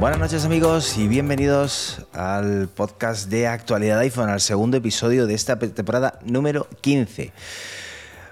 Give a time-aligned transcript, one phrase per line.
[0.00, 5.58] Buenas noches amigos y bienvenidos al podcast de actualidad iPhone, al segundo episodio de esta
[5.58, 7.32] temporada número 15.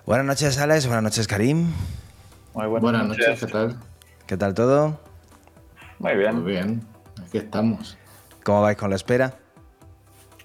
[0.06, 1.72] Buenas noches Alex, buenas noches Karim.
[2.54, 3.40] Muy buenas, noches.
[3.40, 3.76] ¿qué tal?
[4.24, 5.00] ¿Qué tal todo?
[5.98, 6.42] Muy bien.
[6.42, 6.86] Muy bien,
[7.20, 7.98] aquí estamos.
[8.44, 9.34] ¿Cómo vais con la espera?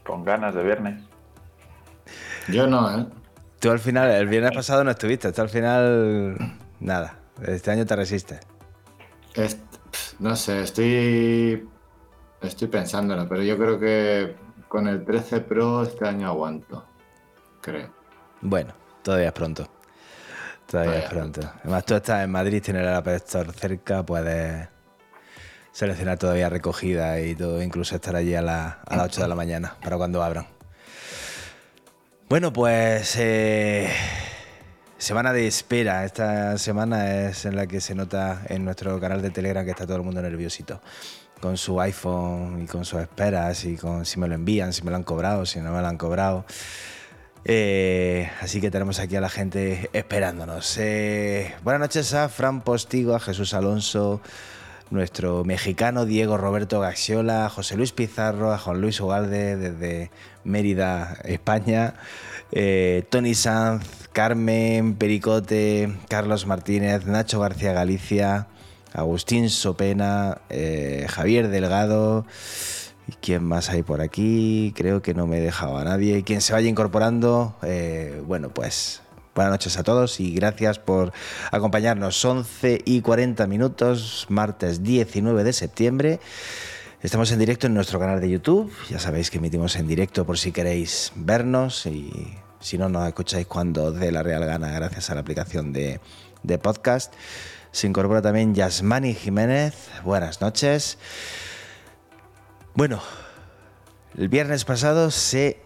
[0.04, 1.04] Con ganas de viernes.
[2.48, 3.06] Yo no, ¿eh?
[3.60, 7.96] Tú al final, el viernes pasado no estuviste, tú al final, nada, este año te
[7.96, 8.40] resistes.
[10.18, 11.70] No sé, estoy.
[12.42, 14.36] Estoy pensándolo, pero yo creo que
[14.68, 16.84] con el 13 Pro este año aguanto.
[17.62, 17.90] Creo.
[18.42, 18.74] Bueno,
[19.04, 19.70] todavía es pronto.
[20.68, 21.42] Todavía, es pronto.
[21.62, 24.68] Además, tú estás en Madrid, tienes el Apple Store cerca, puedes
[25.72, 29.98] seleccionar todavía recogida y todo, incluso estar allí a, las 8 de la mañana para
[29.98, 30.48] cuando abran.
[32.30, 33.90] Bueno, pues eh,
[35.02, 36.06] Semana de espera.
[36.06, 39.88] Esta semana es en la que se nota en nuestro canal de Telegram que está
[39.88, 40.80] todo el mundo nerviosito.
[41.42, 44.92] Con su iPhone y con sus esperas y con si me lo envían, si me
[44.92, 46.46] lo han cobrado, si no me lo han cobrado.
[47.44, 50.78] Eh, así que tenemos aquí a la gente esperándonos.
[50.78, 54.22] Eh, buenas noches a Fran Postigo, a Jesús Alonso,
[54.92, 60.12] nuestro mexicano Diego Roberto Gaxiola, a José Luis Pizarro, a Juan Luis Ugalde desde
[60.44, 61.96] Mérida, España,
[62.52, 68.48] eh, Tony Sanz, Carmen Pericote, Carlos Martínez, Nacho García Galicia,
[68.94, 70.42] Agustín Sopena,
[71.08, 72.26] Javier Delgado.
[73.08, 74.74] ¿Y quién más hay por aquí?
[74.76, 76.20] Creo que no me he dejado a nadie.
[76.20, 79.02] Y quien se vaya incorporando, eh, bueno, pues
[79.34, 81.14] buenas noches a todos y gracias por
[81.52, 82.24] acompañarnos.
[82.24, 86.20] 11 y 40 minutos, martes 19 de septiembre.
[87.02, 88.72] Estamos en directo en nuestro canal de YouTube.
[88.90, 93.48] Ya sabéis que emitimos en directo por si queréis vernos y si no nos escucháis
[93.48, 96.00] cuando dé la real gana gracias a la aplicación de,
[96.62, 97.14] podcast.
[97.72, 99.74] Se incorpora también Yasmani Jiménez.
[100.04, 100.98] Buenas noches.
[102.74, 103.02] Bueno,
[104.18, 105.60] el viernes pasado se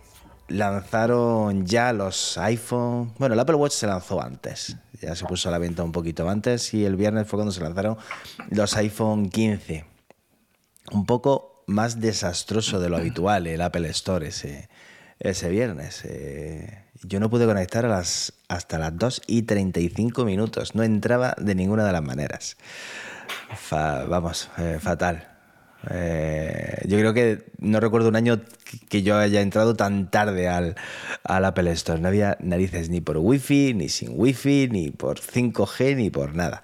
[0.48, 3.14] lanzaron ya los iPhone.
[3.20, 4.78] Bueno, el Apple Watch se lanzó antes.
[5.02, 6.74] Ya se puso a la venta un poquito antes.
[6.74, 7.98] Y el viernes fue cuando se lanzaron
[8.50, 9.86] los iPhone 15.
[10.94, 14.68] Un poco más desastroso de lo habitual el Apple Store ese,
[15.20, 16.04] ese viernes.
[16.06, 20.74] Eh, yo no pude conectar las, hasta las 2 y 35 minutos.
[20.74, 22.58] No entraba de ninguna de las maneras.
[23.72, 25.34] vamos, eh, fatal.
[25.91, 28.41] Eh, yo creo que no recuerdo un año
[28.90, 30.75] que yo haya entrado tan tarde al,
[31.23, 32.00] al Apple Store.
[32.00, 36.63] No había narices ni por Wi-Fi, ni sin Wi-Fi, ni por 5G, ni por nada.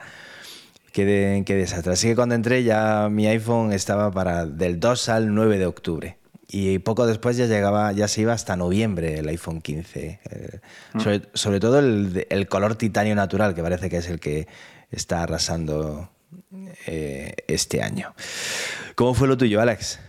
[0.91, 1.93] Qué, qué desastre.
[1.93, 6.17] Así que cuando entré ya mi iPhone estaba para del 2 al 9 de octubre
[6.51, 10.19] y poco después ya llegaba, ya se iba hasta noviembre el iPhone 15.
[10.29, 10.59] Eh,
[10.93, 10.99] mm.
[11.33, 14.47] sobre, todo el, color titanio natural, que parece que es el que
[14.91, 16.09] está arrasando
[16.87, 18.13] eh, este año.
[18.95, 19.99] ¿Cómo fue lo tuyo, Alex?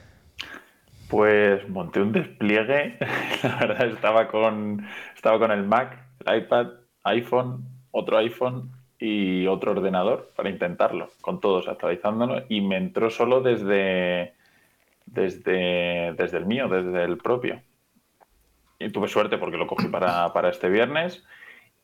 [1.09, 2.97] Pues monté un despliegue,
[3.43, 6.69] la verdad estaba con, estaba con el Mac, el iPad,
[7.05, 13.41] iPhone, otro iPhone y otro ordenador para intentarlo, con todos actualizándolo y me entró solo
[13.41, 14.33] desde
[15.07, 17.61] desde, desde el mío, desde el propio.
[18.79, 21.25] Y tuve suerte porque lo cogí para, para este viernes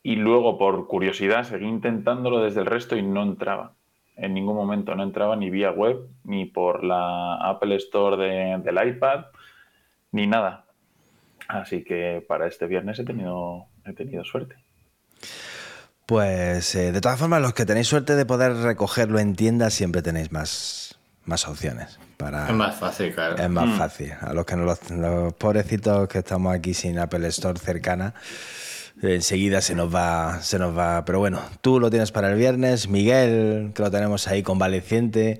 [0.03, 3.73] y luego por curiosidad seguí intentándolo desde el resto y no entraba.
[4.21, 8.17] En ningún momento no entraba ni vía web, ni por la Apple Store
[8.57, 9.25] del iPad,
[10.11, 10.65] ni nada.
[11.47, 14.55] Así que para este viernes he tenido, he tenido suerte.
[16.05, 20.01] Pues eh, de todas formas, los que tenéis suerte de poder recogerlo en tienda siempre
[20.01, 21.99] tenéis más, más opciones.
[22.19, 23.37] Es más fácil, claro.
[23.37, 23.77] Es más mm.
[23.77, 24.13] fácil.
[24.19, 28.13] A los que no los, pobrecitos que estamos aquí sin Apple Store cercana,
[29.01, 31.05] enseguida se nos va, se nos va.
[31.05, 35.39] Pero bueno, tú lo tienes para el viernes, Miguel, que lo tenemos ahí convaleciente.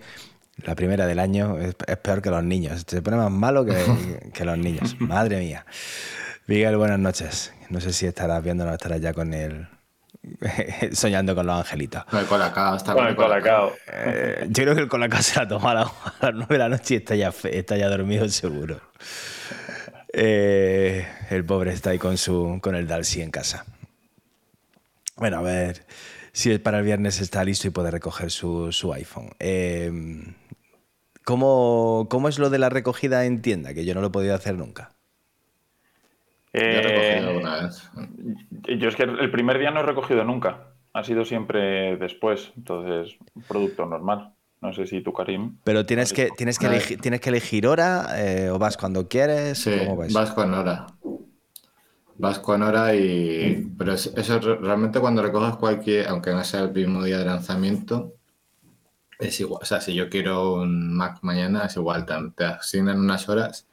[0.63, 2.83] La primera del año es, peor que los niños.
[2.87, 4.95] Se pone más malo que, que los niños.
[4.99, 5.65] Madre mía.
[6.47, 7.53] Miguel, buenas noches.
[7.69, 9.67] No sé si estarás viendo o estarás ya con el,
[10.93, 12.03] soñando con los angelitos.
[12.05, 13.73] Con el colacao, está con, el colacao.
[13.91, 15.73] Eh, yo creo que el colacao se la toma a,
[16.21, 18.81] las 9 de la noche y está ya, está ya dormido seguro.
[20.13, 23.65] Eh, el pobre está ahí con, su, con el Dalsy en casa.
[25.15, 25.85] Bueno, a ver
[26.31, 29.29] si para el viernes está listo y puede recoger su, su iPhone.
[29.39, 29.91] Eh,
[31.23, 33.73] ¿cómo, ¿Cómo es lo de la recogida en tienda?
[33.73, 34.91] Que yo no lo he podido hacer nunca.
[36.53, 37.21] Eh,
[38.77, 40.73] yo es que el primer día no he recogido nunca.
[40.93, 44.33] ha sido siempre después, entonces un producto normal.
[44.61, 45.57] No sé si tú, Karim.
[45.63, 49.59] Pero tienes que, tienes que, elegir, tienes que elegir hora eh, o vas cuando quieres.
[49.59, 49.71] Sí,
[50.13, 50.87] vas con hora.
[52.17, 53.71] Vas con hora y.
[53.77, 58.15] Pero eso realmente cuando recoges cualquier, aunque no sea el mismo día de lanzamiento,
[59.17, 59.61] es igual.
[59.63, 62.05] O sea, si yo quiero un Mac mañana, es igual.
[62.35, 63.67] Te asignan unas horas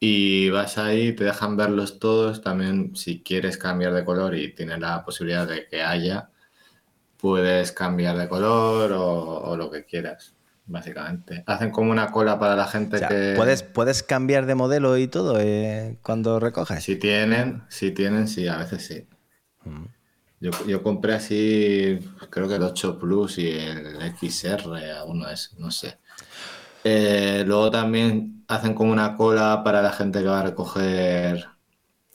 [0.00, 2.42] y vas ahí, te dejan verlos todos.
[2.42, 6.30] También, si quieres cambiar de color y tienes la posibilidad de que haya,
[7.24, 10.34] puedes cambiar de color o, lo que quieras,
[10.66, 11.42] básicamente.
[11.46, 13.32] Hacen como una cola para la gente que...
[13.34, 16.84] ¿puedes, ¿Puedes cambiar de modelo y todo eh, cuando recoges?
[16.84, 19.08] Si tienen, si tienen, sí, a veces sí.
[19.64, 19.86] Mm.
[20.66, 21.98] Yo, compré así,
[22.28, 24.68] creo que el 8 Plus y el XR,
[25.06, 25.96] uno es, no sé.
[26.84, 31.46] Eh, luego también hacen como una cola para la gente que va a recoger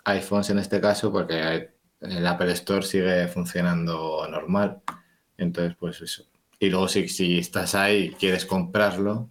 [0.05, 1.71] iPhones en este caso, porque
[2.01, 4.81] el Apple Store sigue funcionando normal.
[5.39, 6.23] Entonces, pues eso.
[6.59, 9.29] Y luego si, si estás ahí y quieres comprarlo,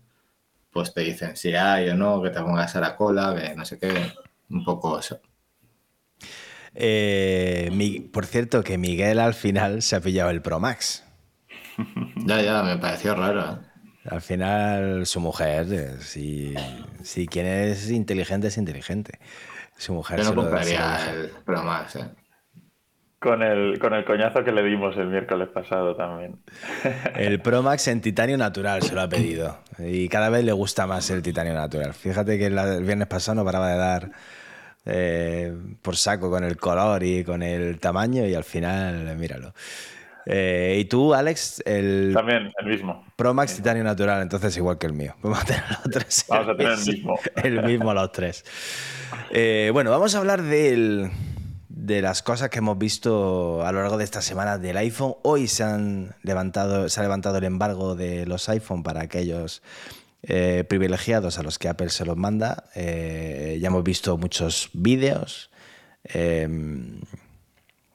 [0.73, 3.65] pues te dicen si hay o no, que te pongas a la cola, que no
[3.65, 4.13] sé qué,
[4.49, 5.21] un poco eso.
[6.75, 11.05] Eh, por cierto, que Miguel al final se ha pillado el Pro Max.
[12.27, 13.41] ya, ya, me pareció raro.
[13.41, 13.69] ¿eh?
[14.11, 16.55] Al final, su mujer, eh, si,
[17.03, 19.19] si quien es inteligente, es inteligente.
[19.77, 22.09] Su mujer Yo no compraría el Pro Max, ¿eh?
[23.21, 26.37] Con el, con el coñazo que le dimos el miércoles pasado también.
[27.17, 29.59] El Pro Max en titanio natural se lo ha pedido.
[29.79, 31.95] Y cada vez le gusta más el titanio natural.
[31.95, 34.11] Fíjate que el viernes pasado no paraba de dar
[34.85, 39.53] eh, por saco con el color y con el tamaño y al final, míralo.
[40.31, 42.13] Eh, y tú, Alex, el.
[42.15, 43.05] También, el mismo.
[43.17, 45.15] Pro Max Titanio Natural, entonces igual que el mío.
[45.23, 46.27] Vamos a tener los tres.
[46.29, 47.19] Vamos a tener el mismo.
[47.37, 48.45] El mismo los tres.
[49.31, 51.11] Eh, bueno, vamos a hablar del
[51.89, 55.15] de las cosas que hemos visto a lo largo de esta semana del iPhone.
[55.23, 59.63] Hoy se, han levantado, se ha levantado el embargo de los iPhone para aquellos
[60.23, 62.65] eh, privilegiados a los que Apple se los manda.
[62.75, 65.51] Eh, ya hemos visto muchos vídeos,
[66.05, 67.01] em,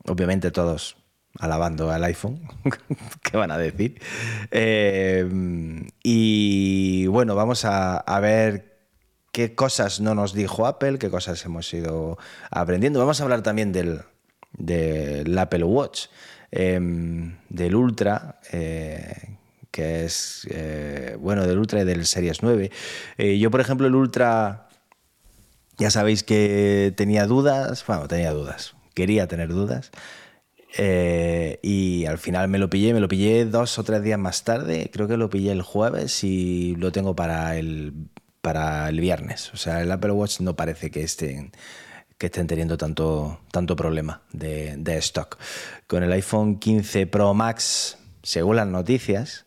[0.08, 0.98] obviamente todos
[1.40, 2.42] alabando al iPhone,
[3.22, 4.02] ¿qué van a decir?
[4.50, 8.73] Em, y bueno, vamos a, a ver
[9.34, 12.18] qué cosas no nos dijo Apple, qué cosas hemos ido
[12.52, 13.00] aprendiendo.
[13.00, 14.04] Vamos a hablar también del,
[15.38, 16.06] Apple Watch,
[16.52, 19.38] em, del Ultra, eh,
[19.72, 22.72] que es, eh, bueno, del Ultra y del Series 9.
[23.18, 24.70] Eh, yo, por ejemplo, el Ultra,
[25.78, 29.92] ya sabéis que tenía dudas, bueno, tenía dudas, quería tener dudas.
[31.62, 34.90] y al final me lo pillé, me lo pillé dos o tres días más tarde,
[34.92, 37.94] creo que lo pillé el jueves y lo tengo para el
[38.44, 39.52] para el viernes.
[39.54, 41.54] O sea, el Apple Watch no parece que estén,
[42.18, 45.38] que estén teniendo tanto, tanto problema de, stock.
[45.88, 49.46] Con el iPhone 15 Pro Max, según las noticias,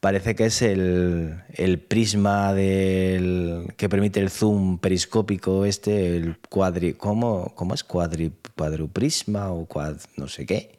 [0.00, 1.42] parece que es el,
[1.88, 6.94] prisma del, que permite el zoom periscópico este, el cuadri...
[6.94, 7.84] ¿Cómo, cómo es?
[7.84, 10.78] Cuadri, cuadruprisma o cuad, no sé qué.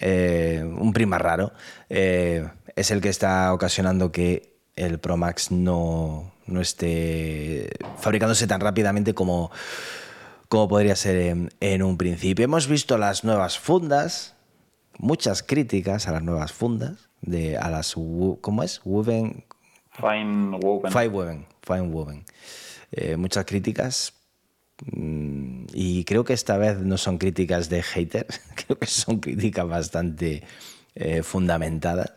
[0.00, 1.52] Eh, un prisma raro.
[1.88, 8.60] Eh, es el que está ocasionando que el Pro Max no, no esté fabricándose tan
[8.60, 9.50] rápidamente como,
[10.48, 12.44] como podría ser en, un principio.
[12.44, 14.34] Hemos visto las nuevas fundas,
[14.98, 17.94] muchas críticas a las nuevas fundas, de, a las,
[18.40, 18.80] ¿cómo es?
[18.84, 19.44] Woven.
[19.92, 20.92] Fine woven.
[20.92, 21.46] Fine woven.
[21.62, 22.24] Fine woven.
[22.92, 24.12] Eh, muchas críticas.
[24.92, 29.66] Mm, y creo que esta vez no son críticas de haters, creo que son críticas
[29.66, 30.42] bastante
[30.94, 32.12] eh, fundamentadas.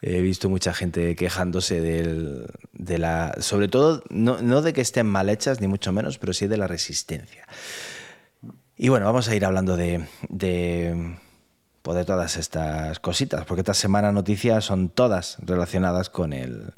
[0.00, 3.34] He visto mucha gente quejándose de la.
[3.40, 6.68] Sobre todo, no, de que estén mal hechas, ni mucho menos, pero sí de la
[6.68, 7.46] resistencia.
[8.76, 11.16] Y bueno, vamos a ir hablando de, de,
[11.82, 16.74] pues todas estas cositas, porque esta semana noticias son todas relacionadas con el,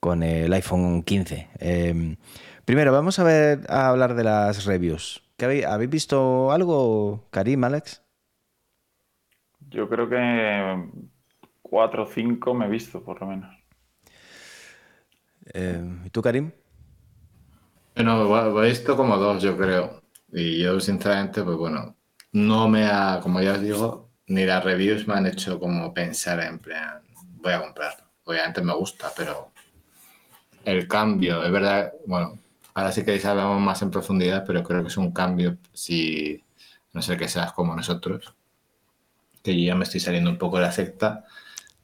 [0.00, 1.50] con el iPhone 15.
[1.60, 2.16] Em,
[2.64, 5.22] primero, vamos a ver a hablar de las reviews.
[5.38, 8.02] ¿Habéis, ¿Habéis visto algo, Karim, Alex?
[9.70, 10.88] Yo creo que
[11.74, 13.52] cuatro o cinco me he visto, por lo menos.
[15.52, 16.52] Eh, ¿Y tú, Karim?
[17.96, 20.00] Bueno, he visto como dos, yo creo.
[20.32, 21.96] Y yo, sinceramente, pues bueno,
[22.30, 26.38] no me ha, como ya os digo, ni las reviews me han hecho como pensar
[26.44, 27.02] en plan,
[27.42, 28.04] voy a comprarlo.
[28.22, 29.50] Obviamente me gusta, pero
[30.64, 32.38] el cambio, es verdad, bueno,
[32.74, 36.40] ahora sí que hablamos más en profundidad, pero creo que es un cambio si,
[36.92, 38.32] no sé que seas como nosotros,
[39.42, 41.24] que yo ya me estoy saliendo un poco de la secta,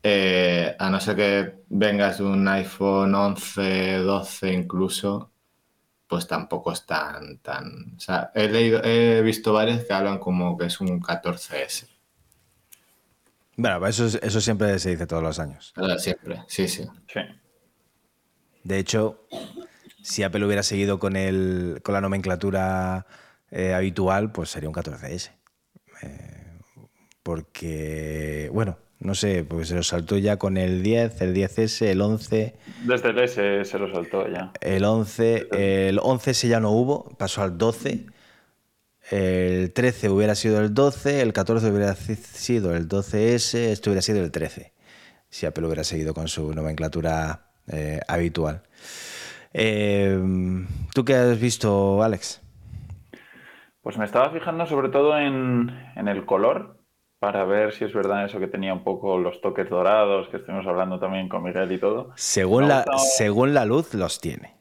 [0.02, 5.30] eh, a no ser que vengas de un iPhone 11, 12 incluso,
[6.06, 7.38] pues tampoco es tan...
[7.38, 11.86] tan o sea, he, leído, he visto varios que hablan como que es un 14S.
[13.56, 15.74] Bueno, eso, eso siempre se dice todos los años.
[15.98, 16.86] siempre, sí, sí.
[17.12, 17.20] Sí.
[18.64, 19.26] De hecho,
[20.02, 23.06] si Apple hubiera seguido con, el, con la nomenclatura
[23.50, 25.32] eh, habitual, pues sería un 14S.
[26.02, 26.58] Eh,
[27.22, 32.00] porque, bueno, no sé, porque se lo saltó ya con el 10, el 10S, el
[32.00, 32.54] 11.
[32.84, 34.52] Desde el S se lo saltó ya.
[34.60, 35.48] El 11,
[35.88, 38.06] el 11S ya no hubo, pasó al 12.
[39.10, 44.22] El 13 hubiera sido el 12, el 14 hubiera sido el 12S, esto hubiera sido
[44.22, 44.72] el 13,
[45.28, 48.62] si Apple hubiera seguido con su nomenclatura eh, habitual.
[49.52, 50.16] Eh,
[50.94, 52.40] ¿Tú qué has visto, Alex?
[53.82, 56.79] Pues me estaba fijando sobre todo en, el color,
[57.20, 60.66] para ver si es verdad eso que tenía un poco los toques dorados, que estuvimos
[60.66, 62.12] hablando también con Miguel y todo.
[62.16, 64.54] Según, la, según la luz los tiene.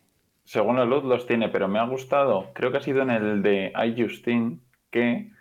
[0.44, 3.42] Según la luz los tiene, pero me ha gustado, creo que ha sido en el
[3.42, 4.60] de iJustine,
[4.92, 5.32] que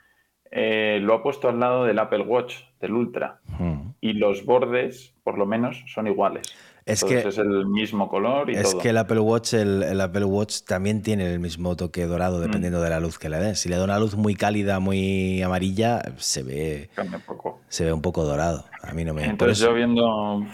[0.53, 3.41] eh, lo ha puesto al lado del Apple Watch, del Ultra.
[3.59, 3.95] Hmm.
[4.01, 6.55] Y los bordes, por lo menos, son iguales.
[6.89, 10.63] Es que es el mismo color y es que el Apple Watch, el, Apple Watch
[10.63, 12.41] también tiene el mismo toque dorado mm.
[12.41, 13.61] dependiendo de la luz que le des.
[13.61, 17.61] Si le da una luz muy cálida, muy amarilla, se ve un poco.
[17.69, 18.65] Se ve un poco dorado.
[18.83, 19.27] A mí no me.
[19.27, 20.47] Entonces yo viendo,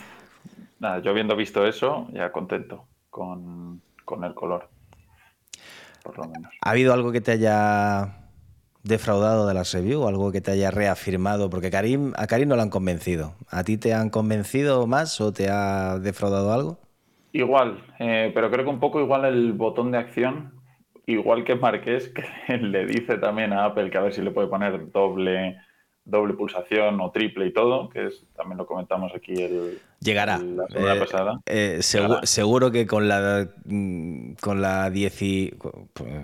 [0.80, 4.68] nada, yo habiendo visto eso, ya contento con, con el color,
[6.02, 6.52] por lo menos.
[6.60, 8.23] ¿Ha habido algo que te haya
[8.84, 10.06] defraudado de las reviews?
[10.06, 11.50] ¿Algo que te haya reafirmado?
[11.50, 13.34] Porque Karim, a Karim no lo han convencido.
[13.50, 16.78] ¿A ti te han convencido más o te ha defraudado algo?
[17.32, 20.52] Igual, eh, pero creo que un poco igual el botón de acción,
[21.04, 22.08] igual que Marqués,
[22.48, 25.56] que le dice también a Apple que a ver si le puede poner doble,
[26.04, 30.38] doble pulsación o triple y todo, que es, también lo comentamos aquí el, Llegará.
[30.38, 31.40] la semana eh, pasada.
[31.46, 35.54] Eh, seguro que con la, mm, con la 10
[35.92, 36.14] pues,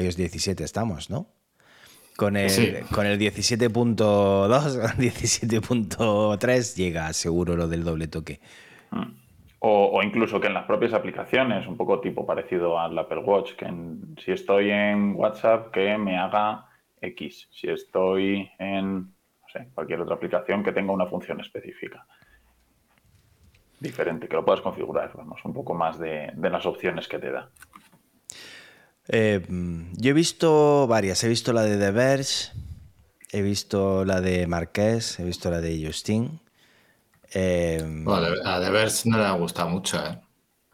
[0.00, 1.26] iOS 17 estamos, ¿no?
[2.20, 8.40] Con el, con el 17.2, 17.3 llega seguro lo del doble toque.
[8.90, 9.14] Mm.
[9.60, 13.72] O, incluso que en las propias aplicaciones, un poco tipo parecido al Apple Watch, que
[14.22, 16.66] si estoy en WhatsApp, que me haga
[17.00, 17.48] X.
[17.52, 19.14] Si estoy en
[19.72, 22.06] cualquier otra aplicación que tenga una función específica.
[23.78, 27.48] Diferente, que lo puedas configurar, vamos, un poco más de las opciones que te da.
[29.08, 29.44] Eh,
[29.96, 31.22] yo he visto varias.
[31.24, 32.52] He visto la de The Verge,
[33.32, 36.40] he visto la de Marqués, he visto la de Justin.
[37.32, 40.18] Eh, bueno, a The Verge no le ha gustado mucho, ¿eh?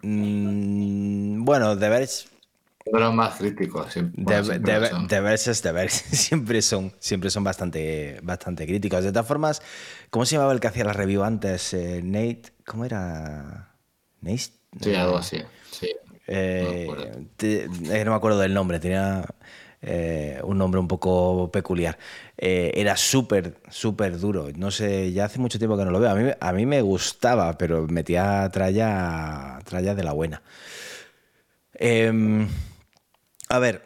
[0.02, 2.28] Mm, bueno, The Verge.
[2.87, 3.95] De los más críticos.
[3.95, 5.99] The, Verge es The Verge.
[6.16, 9.02] siempre son, siempre son bastante, bastante críticos.
[9.02, 9.61] De todas formas,
[10.11, 11.75] ¿cómo se llamaba el que hacía la review antes?
[11.75, 12.52] Eh, Nate.
[12.64, 13.75] ¿Cómo era?
[14.21, 14.52] Nate.
[14.80, 15.42] Sí, algo así.
[15.71, 15.90] Sí.
[16.26, 16.87] Eh,
[18.04, 19.25] no, me acuerdo del nombre, tenía
[19.83, 21.99] eh, un nombre un poco peculiar.
[22.37, 24.49] Eh, era súper, súper duro.
[24.56, 26.11] No sé, ya hace mucho tiempo que no lo veo.
[26.11, 30.42] A mí, a mí me gustaba, pero metía tralla, tralla de la buena.
[31.75, 32.49] Em,
[33.49, 33.83] a ver,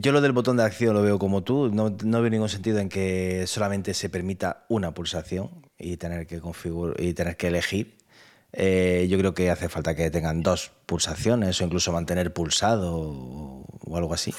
[0.00, 1.70] yo lo del botón de acción lo veo como tú.
[1.72, 6.40] No, no, veo ningún sentido en que solamente se permita una pulsación y tener que
[6.40, 7.99] configurar y tener que elegir.
[8.52, 13.96] Eh, yo creo que hace falta que tengan dos pulsaciones o incluso mantener pulsado o,
[13.96, 14.34] algo así.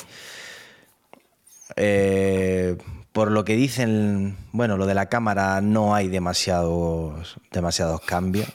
[1.75, 2.77] Eh,
[3.12, 8.48] por lo que dicen, bueno, lo de la cámara no hay demasiados, demasiados cambios.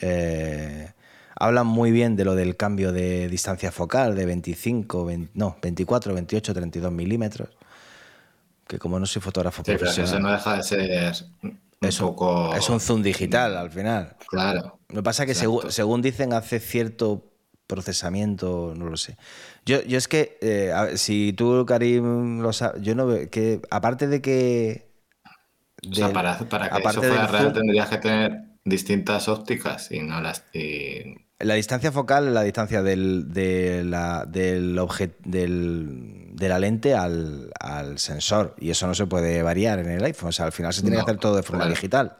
[0.00, 0.92] Eh,
[1.36, 6.54] hablan muy bien de lo del cambio de distancia focal de 25, no, 24, 28,
[6.54, 7.50] 32 milímetros.
[8.66, 10.22] Que como no soy fotógrafo profesional.
[10.22, 10.80] no deja de ser
[11.80, 12.16] es un,
[12.56, 14.16] es un zoom digital al final.
[14.28, 14.80] Claro.
[14.88, 17.24] Lo que pasa es que según, dicen hace cierto
[17.66, 19.16] procesamiento, no lo sé.
[19.66, 24.08] Yo, yo es que, eh, si tú, Karim, lo sabes, yo no veo que, aparte
[24.08, 24.90] de que...
[25.88, 30.20] o sea, para, para que eso fuera real tendrías que tener distintas ópticas y no
[30.20, 30.44] las...
[31.40, 34.80] La distancia focal es la distancia del, de, la, del,
[35.24, 37.50] del, de la lente al,
[37.96, 40.28] sensor y eso no se puede variar en el iPhone.
[40.28, 42.16] O sea, al final se tiene que hacer todo de forma digital.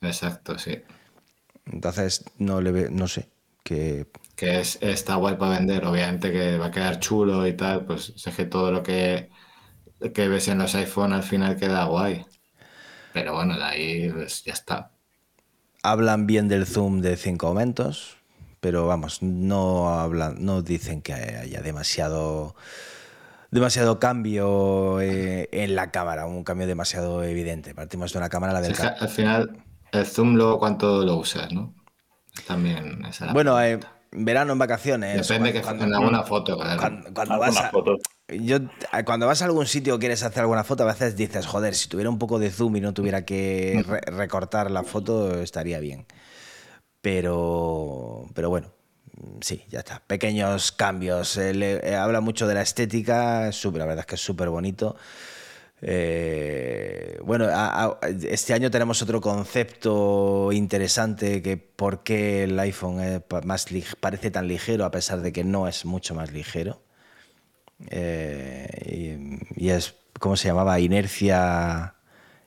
[0.00, 0.82] Exacto, sí.
[1.66, 3.28] Entonces, no le no sé.
[3.62, 4.06] Que...
[4.36, 8.14] que es, está guay para vender, obviamente que va a quedar chulo y tal, pues
[8.16, 9.30] sé que todo lo que,
[10.14, 12.24] que ves en los iPhone al final queda guay.
[13.12, 14.92] Pero bueno, de ahí pues, ya está.
[15.82, 18.16] Hablan bien del zoom de cinco aumentos,
[18.60, 22.54] pero vamos, no hablan, no dicen que haya demasiado
[23.50, 27.74] demasiado cambio eh, en la cámara, un cambio demasiado evidente.
[27.74, 31.74] Partimos de una cámara la del Al final, el zoom luego cuánto lo usas, ¿no?
[32.46, 33.00] También
[33.32, 33.80] Bueno, eh,
[34.12, 35.26] verano en vacaciones.
[35.26, 36.56] Depende que cuando, en alguna foto.
[36.56, 36.76] con él.
[36.78, 37.98] cuando- cuando vas a, fotos.
[38.28, 38.58] yo,
[39.04, 41.88] cuando vas a algún sitio o quieres hacer alguna foto, a veces dices, joder, si
[41.88, 46.06] tuviera un poco de zoom y no tuviera que re- recortar la foto, estaría bien.
[47.00, 48.68] Pero, pero bueno,
[49.40, 50.02] sí, ya está.
[50.06, 51.36] Pequeños cambios.
[51.36, 54.20] Eh, le- eh, habla mucho de la estética, es súper- la verdad es que es
[54.20, 54.96] súper bonito.
[55.80, 57.46] Eh, bueno,
[58.28, 63.22] este año tenemos otro concepto interesante que por qué el iPhone
[64.00, 66.82] parece tan ligero a pesar de que no es mucho más ligero.
[67.80, 70.80] Y, y es, ¿cómo se llamaba?
[70.80, 71.94] Inercia,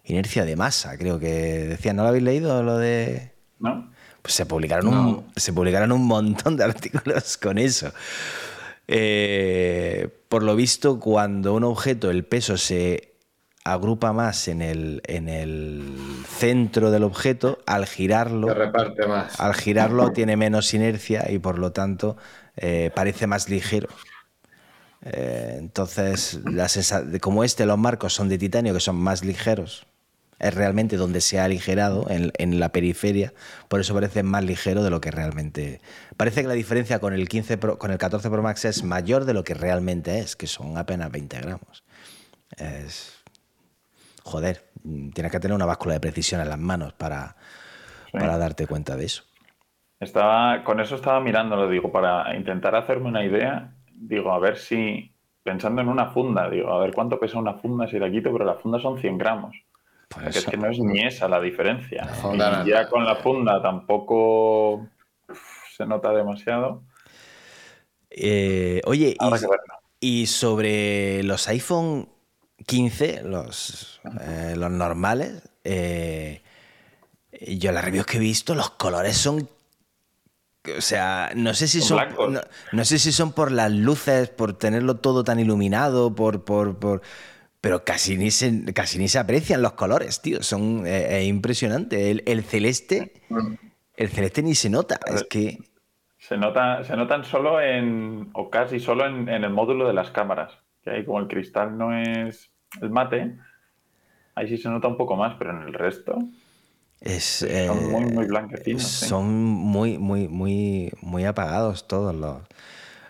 [0.03, 1.29] inercia de masa, creo que
[1.69, 1.95] decían.
[1.95, 3.31] ¿No lo habéis leído lo de...?
[3.59, 3.90] ¿No?
[4.21, 7.91] Pues se publicaron, un, se publicaron un montón de artículos con eso.
[8.87, 13.13] Eh, por lo visto, cuando un objeto, el peso se
[13.63, 15.95] agrupa más en el, en el
[16.27, 19.39] centro del objeto, al girarlo, Se reparte más.
[19.39, 22.17] al girarlo tiene menos inercia y por lo tanto
[22.57, 23.87] eh, parece más ligero.
[25.03, 29.23] Eh, entonces, la sensa- de- como este, los marcos son de titanio, que son más
[29.23, 29.85] ligeros,
[30.41, 33.33] es realmente donde se ha aligerado, en, en la periferia,
[33.69, 35.79] por eso parece más ligero de lo que realmente...
[36.17, 39.25] Parece que la diferencia con el, 15 Pro- con el 14 Pro Max es mayor
[39.25, 41.83] de lo que realmente es, que son apenas 20 gramos.
[42.57, 43.17] Es...
[44.23, 44.63] Joder,
[45.13, 47.35] tienes que tener una báscula de precisión en las manos para,
[48.11, 48.17] Sí.
[48.17, 49.23] para darte cuenta de eso.
[49.99, 55.13] Estaba, con eso estaba mirándolo, digo, para intentar hacerme una idea, digo, a ver si,
[55.43, 58.43] pensando en una funda, digo, a ver cuánto pesa una funda si la quito, pero
[58.45, 59.55] la funda son 100 gramos.
[60.13, 62.07] Pues es que no es ni esa la diferencia.
[62.33, 64.87] La y ya con la funda tampoco
[65.75, 66.83] se nota demasiado.
[68.09, 69.15] Eh, oye,
[70.01, 72.09] y, sobre los iPhone
[72.65, 76.41] 15, los, eh, los normales, eh,
[77.55, 79.47] yo las reviews que he visto, los colores son.
[80.77, 81.99] O sea, no sé si Son.
[82.33, 82.41] No,
[82.71, 86.43] no sé si son por las luces, por tenerlo todo tan iluminado, por.
[86.43, 87.01] por, por-
[87.61, 90.41] pero casi ni, se, casi ni se aprecian los colores, tío.
[90.43, 92.11] Son eh, impresionante.
[92.11, 93.13] El, el celeste.
[93.95, 94.99] El celeste ni se nota.
[95.05, 95.59] Es que.
[96.17, 100.11] Se, nota, se notan solo en, o casi solo en, en el módulo de las
[100.11, 103.37] cámaras, que ahí como el cristal no es el mate,
[104.35, 106.17] ahí sí se nota un poco más, pero en el resto
[106.99, 108.91] Es, son muy, eh, muy blanquecinos.
[108.91, 109.07] sí.
[109.07, 112.43] Son muy, muy, muy, muy apagados todos los,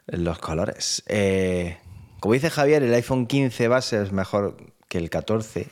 [0.07, 1.03] los colores.
[1.07, 1.77] Eh,
[2.21, 4.55] como dice Javier, el iPhone 15 base es mejor
[4.87, 5.71] que el 14.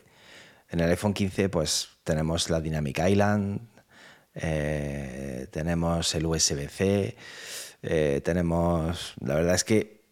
[0.70, 3.70] En el iPhone 15 pues tenemos la Dynamic Island,
[4.34, 7.16] eh, tenemos el USB-C,
[7.84, 9.14] eh, tenemos...
[9.24, 10.10] La verdad es que,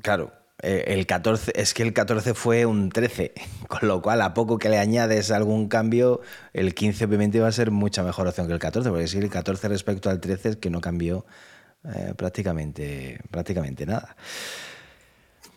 [0.00, 3.34] claro, eh, el 14, es que el 14 fue un 13,
[3.68, 6.22] con lo cual a poco que le añades algún cambio,
[6.54, 9.28] el 15 obviamente va a ser mucha mejor opción que el 14, porque si el
[9.28, 11.26] 14 respecto al 13 es que no cambió
[12.16, 14.16] prácticamente, prácticamente nada.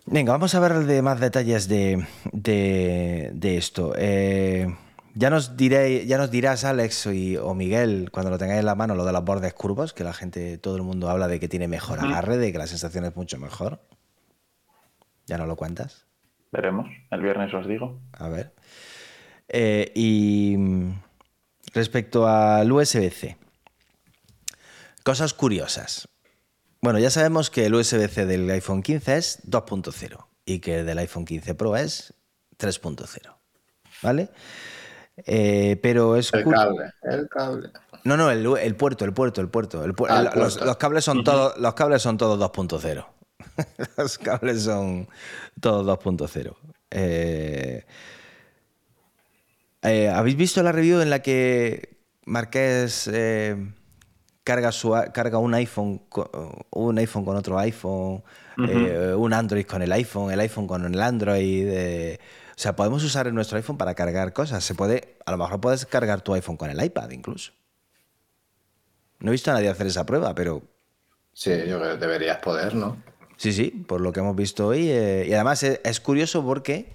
[0.05, 3.93] Venga, vamos a ver de más detalles de, de- de esto.
[3.97, 4.67] Eh,
[5.15, 8.75] ya, nos diré, ya nos dirás, Alex y- o Miguel, cuando lo tengáis en la
[8.75, 11.47] mano, lo de los bordes curvos, que la gente, todo el mundo habla de que
[11.47, 13.81] tiene mejor agarre, de que la sensación es mucho mejor.
[15.25, 16.05] ¿Ya no lo cuentas?
[16.51, 17.99] Veremos, el viernes os digo.
[18.13, 18.53] A ver.
[19.47, 20.91] Eh, y mm,
[21.73, 23.37] respecto al USB-C,
[25.03, 26.07] cosas curiosas.
[26.85, 30.99] Bueno, ya sabemos que el USB-C del iPhone 15 es 2.0 y que el del
[30.99, 32.13] iPhone 15 Pro es
[32.59, 33.35] 3.0.
[34.03, 34.29] ¿Vale?
[35.25, 37.69] Eh, pero es El cable, el cable.
[38.03, 39.83] no, no, el, el puerto, el puerto, el puerto.
[39.83, 40.65] El Ah, el los, puerto.
[40.65, 43.07] los cables son todos, los cables son todos 2.0.
[43.97, 45.09] los cables son
[45.59, 46.55] todos 2.0.
[46.91, 47.83] Eh,
[49.81, 53.55] eh, ¿Habéis visto la review en la que Marqués eh,
[54.45, 56.01] carga, su, carga un iPhone,
[56.69, 58.23] un iPhone con otro iPhone,
[58.57, 61.67] eh, un Android con el iPhone, el iPhone con el Android?
[61.67, 62.19] eh,
[62.51, 64.63] o sea, podemos usar nuestro iPhone para cargar cosas.
[64.63, 67.51] Se puede, a lo mejor puedes cargar tu iPhone con el iPad incluso.
[69.19, 70.61] No he visto a nadie hacer esa prueba, pero
[71.33, 73.03] Sí, yo creo que deberías poder, ¿no?
[73.35, 74.89] sí, sí, por lo que hemos visto hoy.
[74.89, 76.93] eh, y además es, es curioso porque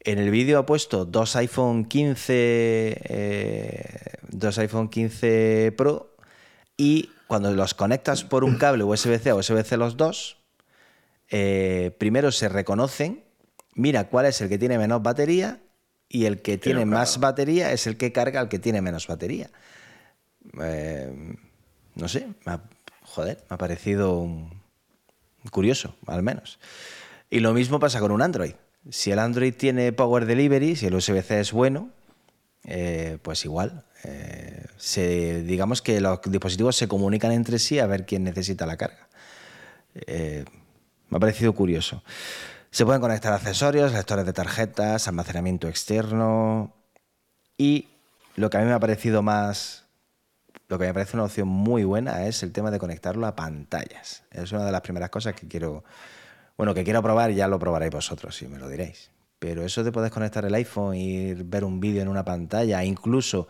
[0.00, 3.84] en el vídeo ha puesto dos iPhone 15, eh,
[4.30, 6.13] dos iPhone 15 Pro
[6.76, 10.38] y cuando los conectas por un cable USB-C a USB-C los dos,
[11.30, 13.24] eh, primero se reconocen,
[13.74, 15.60] mira cuál es el que tiene menos batería
[16.08, 19.50] y el que tiene más batería es el que carga al que tiene menos batería.
[20.60, 21.36] Eh,
[21.94, 22.62] no sé, me ha-
[23.02, 24.26] joder, me ha parecido
[25.50, 26.58] curioso, al menos.
[27.30, 28.54] Y lo mismo pasa con un Android.
[28.90, 31.90] Si el Android tiene Power Delivery, si el USB-C es bueno,
[32.64, 33.84] eh, pues igual.
[34.04, 38.76] Eh, se, digamos que los dispositivos se comunican entre sí a ver quién necesita la
[38.76, 39.08] carga.
[39.94, 40.44] Eh,
[41.08, 42.02] me ha parecido curioso.
[42.70, 46.74] Se pueden conectar accesorios, lectores de tarjetas, almacenamiento externo
[47.56, 47.88] y
[48.36, 49.84] lo que a mí me ha parecido más,
[50.68, 54.24] lo que me parece una opción muy buena es el tema de conectarlo a pantallas.
[54.32, 55.84] Es una de las primeras cosas que quiero,
[56.56, 59.10] bueno, que quiero probar y ya lo probaréis vosotros, si me lo diréis.
[59.38, 63.46] Pero eso de poder conectar el iPhone y ver un vídeo en una pantalla, incluso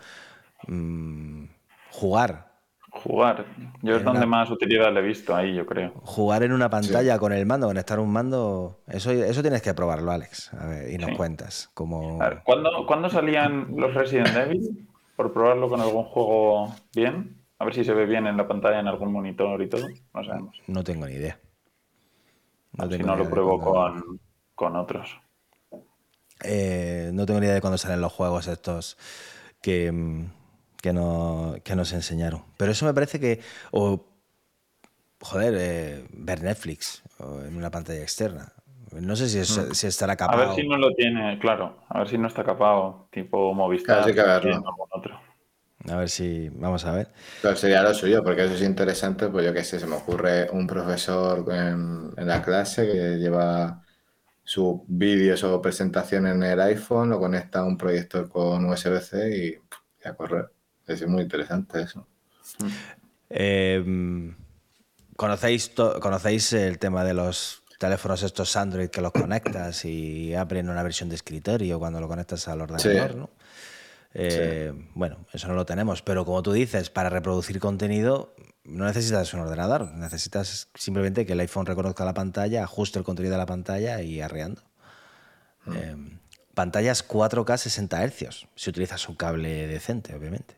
[0.66, 1.46] mmm,
[1.90, 2.54] jugar
[3.02, 3.44] Jugar.
[3.82, 5.92] Yo es donde más utilidad le he visto ahí, yo creo.
[6.04, 10.12] Jugar en una pantalla con el mando, conectar un mando, eso, eso tienes que probarlo,
[10.12, 10.54] Alex.
[10.54, 11.70] A ver, y nos cuentas.
[11.74, 12.20] Como...
[12.44, 14.88] ¿cuándo, salían los Resident Evil?
[15.16, 17.42] Por probarlo con algún juego bien.
[17.58, 19.86] A ver si se ve bien en la pantalla, en algún monitor y todo.
[20.14, 20.56] No sabemos.
[20.68, 21.38] No tengo ni idea.
[22.72, 24.20] No si no lo pruebo con,
[24.54, 25.20] con, otros.
[26.42, 28.98] Eh, no tengo ni idea de cuándo salen los juegos estos
[29.60, 30.26] que mm,
[30.84, 32.42] que, no, que nos enseñaron.
[32.58, 34.04] Pero eso me parece que, o,
[35.18, 38.52] joder, eh, ver Netflix en una pantalla externa.
[38.92, 39.72] No sé si, mm.
[39.72, 40.42] si, estará capado.
[40.42, 41.78] A ver si no lo tiene, claro.
[41.88, 44.04] A ver si no está capado, tipo Movistar.
[44.04, 44.62] que verlo.
[44.90, 45.18] Otro.
[45.88, 47.08] A ver si, vamos a ver.
[47.40, 50.50] Pero sería lo suyo, porque eso es interesante, pues yo qué sé, se me ocurre
[50.50, 53.82] un profesor en, en la clase que lleva
[54.42, 59.48] sus vídeos o presentaciones en el iPhone, lo conecta a un proyector con USB-C y,
[60.04, 60.53] y a correr.
[60.86, 62.06] Es muy interesante eso.
[63.30, 64.36] Em,
[65.16, 70.82] ¿conocéis, ¿Conocéis el tema de los teléfonos estos Android que los conectas y abren una
[70.82, 73.14] versión de escritorio cuando lo conectas al ordenador?
[73.16, 73.30] ¿no?
[74.12, 79.34] Eh, bueno, eso no lo tenemos, pero como tú dices, para reproducir contenido no necesitas
[79.34, 83.46] un ordenador, necesitas simplemente que el iPhone reconozca la pantalla, ajuste el contenido de la
[83.46, 84.62] pantalla y arreando.
[85.66, 85.76] Mm.
[85.76, 86.18] Em,
[86.54, 90.56] pantallas 4K 60 Hz, si utilizas un cable decente, obviamente.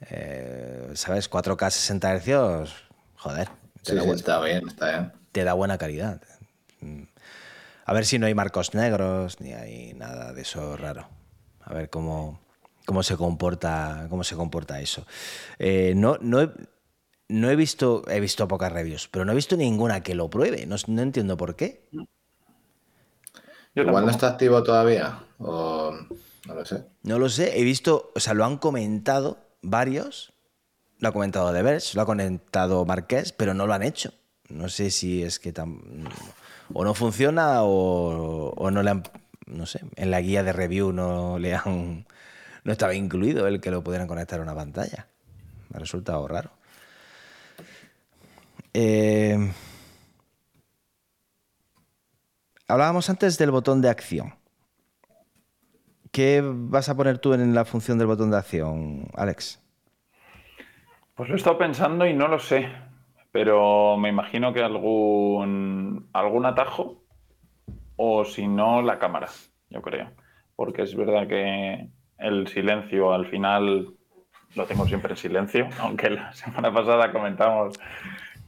[0.00, 1.30] Eh, ¿Sabes?
[1.30, 2.72] 4K 60 Hz,
[3.16, 3.48] joder.
[3.82, 5.12] Te da está bien, está bien.
[5.32, 6.20] Te da buena calidad.
[7.86, 11.08] A ver si no hay marcos negros ni hay nada de eso raro.
[11.60, 12.40] A ver cómo,
[12.86, 15.06] cómo se comporta cómo se comporta eso.
[15.58, 16.50] Eh, no, no, he,
[17.28, 20.66] no he visto he visto pocas reviews, pero no he visto ninguna que lo pruebe.
[20.66, 21.88] No, entiendo por qué.
[23.74, 25.92] Igual no está activo todavía o
[26.46, 26.84] no lo sé.
[27.02, 27.58] No lo sé.
[27.58, 30.32] He visto, o sea, lo han comentado varios.
[30.98, 34.14] Lo ha comentado De lo ha comentado Marqués, pero no lo han hecho.
[34.48, 35.52] No sé si es que
[36.72, 39.02] o no funciona o, no le han.
[39.46, 42.06] No sé, en la guía de review no le han.
[42.62, 45.06] No estaba incluido el que lo pudieran conectar a una pantalla.
[45.68, 46.50] Me ha resultado raro.
[48.72, 49.52] Eh,
[52.66, 54.34] hablábamos antes del botón de acción.
[56.14, 59.60] ¿Qué vas a poner tú en la función del botón de acción, Alex?
[61.16, 62.68] Pues lo he estado pensando y no lo sé,
[63.32, 67.02] pero me imagino que algún, algún atajo
[67.96, 69.26] o si no la cámara,
[69.70, 70.12] yo creo.
[70.54, 73.88] Porque es verdad que el silencio al final
[74.54, 77.74] lo tengo siempre en silencio, aunque la semana pasada comentamos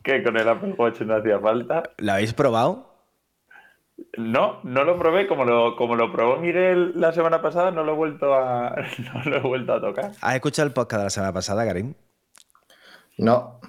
[0.05, 1.83] que con el Apple Watch no hacía falta.
[1.99, 2.96] ¿La habéis probado?
[4.19, 5.27] No, no lo probé.
[5.27, 8.75] Como lo, como lo probó Miguel la semana pasada, no lo he vuelto a,
[9.15, 10.13] no lo he vuelto a tocar.
[10.21, 11.95] ¿Has escuchado el podcast de la semana pasada, Karim?
[13.19, 13.61] No.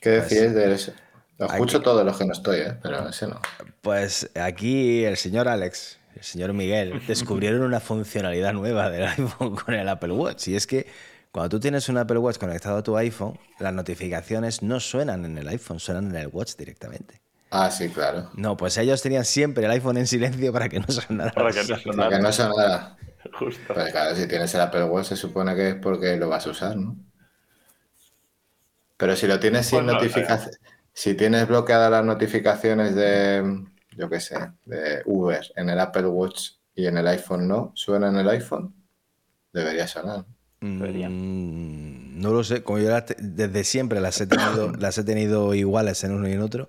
[0.00, 0.92] ¿Qué pues, decís de eso?
[1.38, 2.74] Lo escucho todos los que no estoy, ¿eh?
[2.82, 3.40] pero ese no.
[3.80, 9.74] Pues aquí el señor Alex, el señor Miguel, descubrieron una funcionalidad nueva del iPhone con
[9.74, 10.48] el Apple Watch.
[10.48, 10.86] Y es que
[11.30, 15.38] cuando tú tienes un Apple Watch conectado a tu iPhone, las notificaciones no suenan en
[15.38, 17.20] el iPhone, suenan en el Watch directamente.
[17.50, 18.30] Ah, sí, claro.
[18.34, 21.32] No, pues ellos tenían siempre el iPhone en silencio para que no sonara.
[21.32, 22.08] Para que no sonara.
[22.08, 22.96] Para que no sonara.
[23.38, 23.74] Justo.
[23.74, 26.50] Pues claro, si tienes el Apple Watch se supone que es porque lo vas a
[26.50, 26.96] usar, ¿no?
[28.96, 30.60] Pero si lo tienes sin pues notificaciones,
[30.92, 33.64] si tienes bloqueadas las notificaciones de,
[33.96, 38.08] yo qué sé, de Uber en el Apple Watch y en el iPhone no, ¿suena
[38.08, 38.74] en el iPhone?
[39.52, 40.24] Debería sonar.
[40.60, 46.02] Mm, no lo sé, como yo desde siempre las he tenido, las he tenido iguales
[46.02, 46.68] en uno y en otro.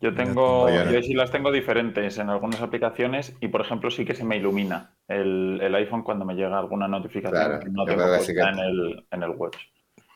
[0.00, 4.14] Yo tengo, yo sí las tengo diferentes en algunas aplicaciones y por ejemplo sí que
[4.14, 8.58] se me ilumina el, iPhone cuando me llega alguna notificación que no tengo puesta en,
[8.58, 9.58] el, en el watch.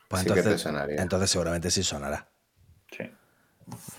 [0.09, 0.67] Pues entonces,
[0.97, 2.29] entonces seguramente sí sonará.
[2.91, 3.05] Sí.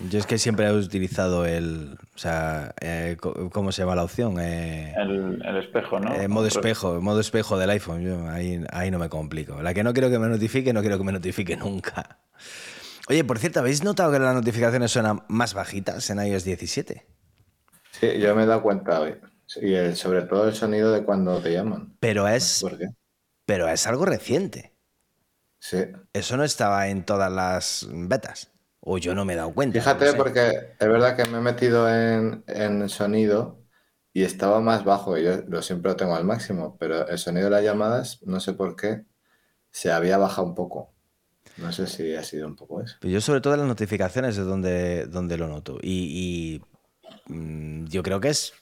[0.08, 1.98] Yo es que siempre he utilizado el.
[2.14, 3.16] O sea, eh,
[3.52, 4.36] ¿cómo se llama la opción?
[4.40, 6.14] Eh, el, espejo, ¿no?
[6.14, 8.02] Eh, modo espejo, modo espejo del iPhone.
[8.02, 9.60] Yo ahí, ahí no me complico.
[9.62, 12.18] La que no quiero que me notifique, no quiero que me notifique nunca.
[13.08, 17.06] Oye, por cierto, ¿habéis notado que las notificaciones suenan más bajitas en iOS 17?
[17.90, 19.16] Sí, yo me he dado cuenta hoy.
[19.62, 21.96] Y sobre todo el sonido de cuando te llaman.
[22.00, 22.60] Pero es.
[22.60, 22.86] ¿Por qué?
[23.46, 24.74] Pero es algo reciente.
[25.58, 25.84] Sí.
[26.12, 28.52] Eso no estaba en todas las betas.
[28.80, 29.80] O yo no me he dado cuenta.
[29.80, 30.16] Fíjate, no sé.
[30.16, 33.64] porque es verdad que me he metido en, en sonido
[34.12, 35.16] y estaba más bajo.
[35.18, 38.40] y Yo lo siempre lo tengo al máximo, pero el sonido de las llamadas, no
[38.40, 39.04] sé por qué,
[39.70, 40.95] se había bajado un poco.
[41.56, 42.96] No sé si ha sido un poco eso.
[43.02, 45.78] Yo sobre todo las notificaciones es donde, donde lo noto.
[45.82, 46.60] Y,
[47.28, 48.52] mm, yo creo que es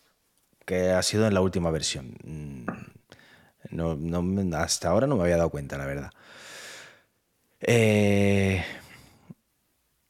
[0.65, 2.17] que ha sido en la última versión.
[2.25, 2.67] Mm,
[3.71, 6.11] No, hasta ahora no me había dado cuenta, la verdad.
[7.61, 8.63] Eh,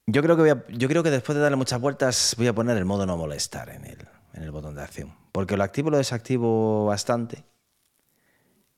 [0.06, 2.76] yo, creo que voy yo creo que después de darle muchas vueltas voy a poner
[2.76, 5.14] el modo no molestar en el, en el botón de acción.
[5.32, 7.44] Porque lo activo lo desactivo bastante.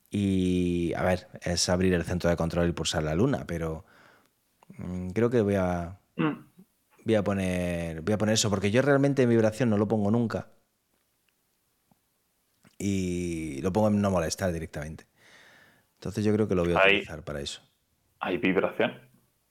[0.09, 3.83] Y, a ver, es abrir el centro de control y pulsar la luna, pero
[5.13, 6.33] creo que voy a, Mm.
[7.05, 10.11] voy a poner voy a poner eso porque yo realmente en vibración no lo pongo
[10.11, 10.49] nunca
[12.77, 15.07] y lo pongo en no molestar directamente
[15.95, 17.61] entonces yo creo que lo voy a utilizar para eso
[18.19, 18.91] Hay vibración.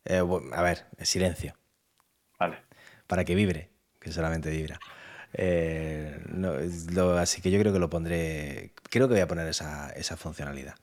[0.05, 1.55] Eh, a ver silencio
[2.39, 2.59] Vale.
[3.07, 4.81] para que vibre que solamente vibra
[5.39, 9.27] Eh, no, es lo- así que yo creo que lo pondré creo que voy a
[9.29, 10.77] poner esa, esa funcionalidad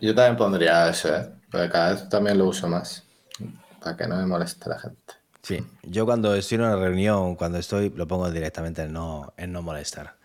[0.00, 1.32] Yo también pondría eso, ¿eh?
[1.50, 3.08] Porque cada vez también lo uso más.
[3.80, 5.14] Para que no me moleste la gente.
[5.42, 9.52] Sí, yo cuando estoy en una reunión, cuando estoy, lo pongo directamente en no, en
[9.52, 10.16] no molestar.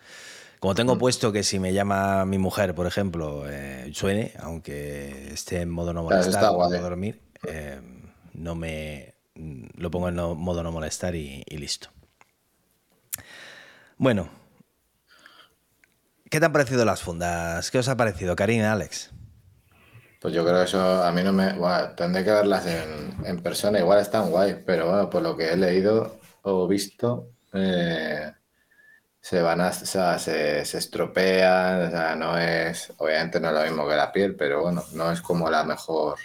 [0.60, 5.62] Como tengo puesto que si me llama mi mujer, por ejemplo, eh, suene, aunque esté
[5.62, 6.70] en modo no Claro, molestar, está o guay.
[6.70, 7.80] modo dormir, eh,
[8.34, 11.90] no me mm, lo pongo en no- modo no molestar y, y listo.
[13.98, 14.30] Bueno,
[16.30, 17.70] ¿qué te han parecido las fundas?
[17.70, 19.10] ¿Qué os ha parecido, Karina, Alex?
[20.20, 21.54] Pues yo creo que eso a mí no me...
[21.54, 25.50] Bueno, tendré que verlas en, en persona, igual están guay, pero bueno, por lo que
[25.52, 28.30] he leído o visto, eh,
[29.20, 29.68] se van a...
[29.68, 32.92] O sea, se, se estropean, o sea, no es...
[32.98, 36.18] Obviamente no es lo mismo que la piel, pero bueno, no es como la mejor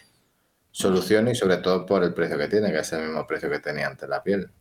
[0.71, 3.59] solución y sobre todo por el precio que tiene, que es el mismo precio que
[3.59, 4.51] tenía antes la piel.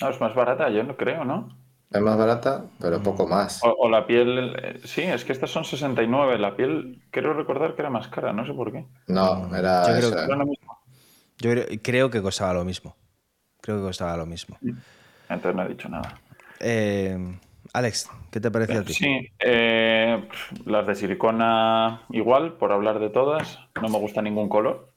[0.00, 1.56] No, es más barata, yo no creo, ¿no?
[1.90, 3.62] Es más barata, pero poco más.
[3.64, 6.38] O, o la piel, eh, sí, es que estas son 69.
[6.38, 8.86] La piel, creo recordar que era más cara, no sé por qué.
[9.06, 10.24] No, era Yo creo.
[10.24, 10.78] Era lo mismo.
[11.38, 12.96] Yo creo, creo que costaba lo mismo.
[13.60, 14.58] Creo que costaba lo mismo.
[15.28, 16.20] Entonces no he dicho nada.
[16.60, 17.38] Eh,
[17.72, 18.94] Alex, ¿qué te pareció a ti?
[18.94, 20.28] Sí, eh,
[20.64, 23.58] las de silicona igual, por hablar de todas.
[23.80, 24.92] No me gusta ningún color.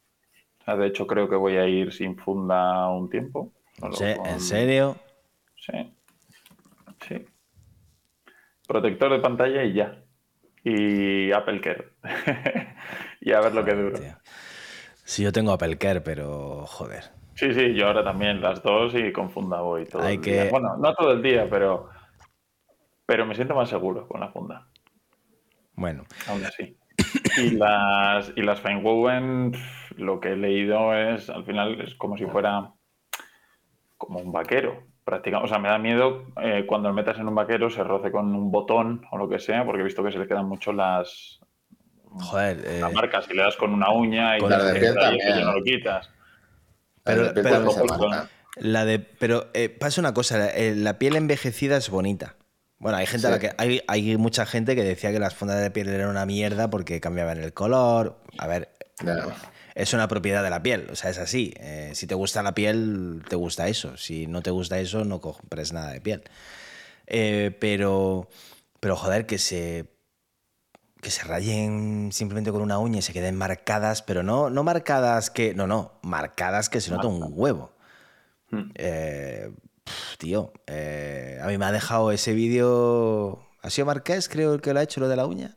[0.62, 3.52] O sea, de hecho, creo que voy a ir sin funda un tiempo.
[3.80, 4.98] Con- ¿En serio?
[5.56, 5.94] Sí.
[7.08, 7.26] Sí.
[8.68, 10.04] Protector de pantalla y ya.
[10.64, 11.94] Y Apple Care.
[13.22, 14.22] y a ver lo que dura.
[15.04, 17.04] Sí, yo tengo Apple Care, pero joder.
[17.36, 20.32] Sí, sí, yo ahora también las dos y con funda voy todo Hay el que-
[20.34, 20.50] día.
[20.52, 21.90] Bueno, no todo el día, pero,
[23.06, 24.68] pero me siento más seguro con la funda,
[25.74, 26.78] Bueno, aún así.
[27.38, 29.54] Y las, y las Feinwoven,
[29.96, 32.74] lo que he leído es, al final, es como si fuera
[33.98, 34.84] como un vaquero,
[35.44, 38.34] O sea, me da miedo eh, cuando lo metas en un vaquero se roce con
[38.36, 41.40] un botón o lo que sea, porque he visto que se le quedan mucho las,
[42.06, 42.62] joder.
[42.66, 43.26] eh, las marcas.
[43.26, 46.10] Si le das con una uña y Con la de ya no lo quitas.
[47.04, 47.44] Pero- de
[48.58, 52.36] la de, pero eh, pasa una cosa, la, eh, la piel envejecida es bonita.
[52.78, 55.62] Bueno, hay gente a la que hay, hay mucha gente que decía que las fundas
[55.62, 58.20] de piel eran una mierda porque cambiaban el color.
[58.38, 58.70] A ver,
[59.04, 59.16] Ya.
[59.76, 61.54] Es una propiedad de la piel, o sea, es así.
[61.58, 63.98] Eh, si te gusta la piel, te gusta eso.
[63.98, 66.24] Si no te gusta eso, no compres nada de piel.
[67.08, 68.30] Eh, pero,
[68.80, 69.88] pero joder, que se
[71.02, 75.30] que se rayen simplemente con una uña y se queden marcadas, pero no, no marcadas
[75.30, 75.54] que.
[75.54, 77.74] No, no, marcadas que se nota un huevo.
[78.52, 78.72] Hmm.
[78.76, 79.52] Eh,
[79.84, 83.40] pf, tío, eh, a mí me ha dejado ese vídeo.
[83.62, 85.56] ¿Ha sido Marqués, creo, el que lo ha hecho, lo de la uña?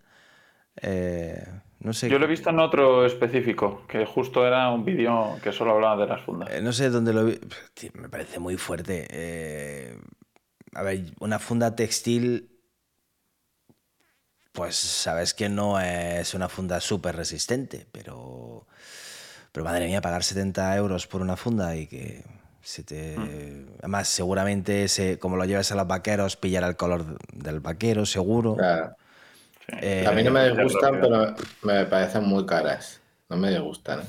[0.81, 1.44] Eh,
[1.83, 2.09] no sé.
[2.09, 5.97] Yo lo he visto en otro específico, que justo era un vídeo que solo hablaba
[6.03, 6.49] de las fundas.
[6.51, 7.40] Eh, no sé dónde lo vi.
[7.75, 9.07] Tío, me parece muy fuerte.
[9.11, 9.99] Eh,
[10.75, 12.49] a ver, una funda textil.
[14.53, 18.66] Pues sabes que no es una funda súper resistente, pero.
[19.51, 22.23] Pero madre mía, pagar 70 euros por una funda y que
[22.61, 23.16] se te.
[23.81, 28.55] Además, seguramente, se, como lo llevas a los vaqueros, pillará el color del vaquero, seguro.
[28.55, 28.95] Claro.
[29.68, 29.77] Sí.
[29.81, 33.01] Eh, A mí no me es disgustan, pero me parecen muy caras.
[33.29, 34.01] No me disgustan.
[34.01, 34.05] ¿eh?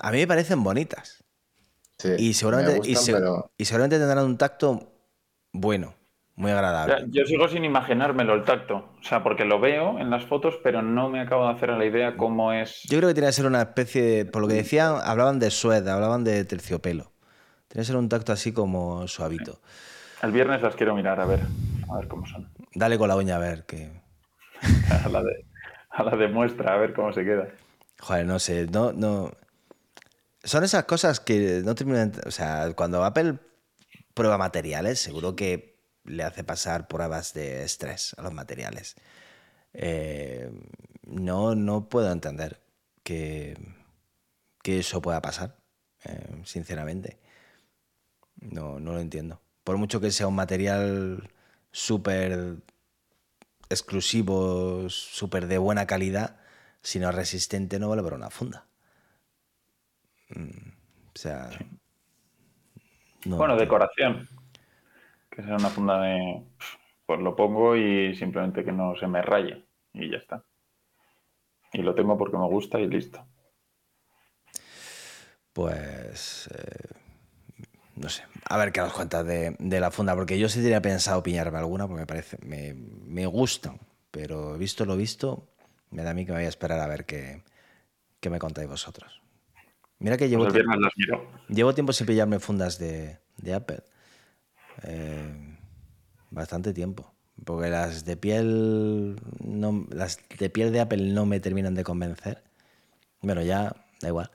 [0.00, 1.22] A mí me parecen bonitas.
[1.98, 4.92] Sí, Y seguramente, me y, gustan, se- pero y seguramente tendrán un tacto
[5.52, 5.94] bueno,
[6.36, 7.06] muy agradable.
[7.10, 8.90] Yo sigo sin imaginármelo el tacto.
[9.00, 11.78] O sea, porque lo veo en las fotos, pero no me acabo de hacer a
[11.78, 12.82] la idea cómo es.
[12.88, 14.24] Yo creo que tiene que ser una especie de.
[14.26, 17.12] Por lo que decían, hablaban de suede, hablaban de terciopelo.
[17.68, 19.60] Tiene que ser un tacto así como suavito.
[20.22, 21.40] El viernes las quiero mirar, a ver.
[21.90, 22.48] A ver cómo son.
[22.74, 24.03] Dale con la uña a ver que.
[25.04, 25.44] A la de,
[25.90, 27.48] a la de muestra, a ver cómo se queda.
[28.00, 29.32] Joder, no sé, no, no.
[30.42, 32.12] Son esas cosas que no terminan.
[32.26, 33.38] O sea, cuando Apple
[34.14, 38.96] prueba materiales, seguro que le hace pasar pruebas de estrés a los materiales.
[39.72, 40.50] Eh,
[41.06, 42.60] no, no puedo entender
[43.02, 43.56] que,
[44.62, 45.56] que eso pueda pasar,
[46.04, 47.18] eh, sinceramente.
[48.40, 49.40] No, no lo entiendo.
[49.64, 51.30] Por mucho que sea un material
[51.72, 52.56] súper
[53.74, 56.40] exclusivo, súper de buena calidad,
[56.80, 58.66] si no es resistente no vale para una funda.
[60.30, 60.68] Mm,
[61.14, 61.50] o sea...
[63.26, 64.28] bueno, decoración.
[65.30, 66.42] Que sea una funda de...
[67.06, 70.44] Pues lo pongo y simplemente que no se me raye y ya está.
[71.72, 73.26] Y lo tengo porque me gusta y listo.
[75.52, 76.48] Pues...
[76.54, 77.03] Eh,
[77.96, 81.22] no sé, a ver qué nos cuentas de, la funda, porque yo sí tenía pensado
[81.22, 83.78] piñarme alguna, porque me parece, me, me gustan,
[84.10, 85.48] pero visto lo visto,
[85.90, 87.42] me da a mí que me voy a esperar a ver qué,
[88.28, 89.20] me contáis vosotros.
[89.98, 90.72] Mira que llevo, pues tiempo,
[91.48, 93.18] llevo tiempo sin pillarme fundas de,
[93.54, 93.82] Apple.
[94.82, 95.56] Eh,
[96.30, 97.14] bastante tiempo.
[97.44, 99.16] Porque las de piel.
[99.40, 102.42] No, las de piel de Apple no me terminan de convencer.
[103.20, 104.30] Bueno, ya da igual.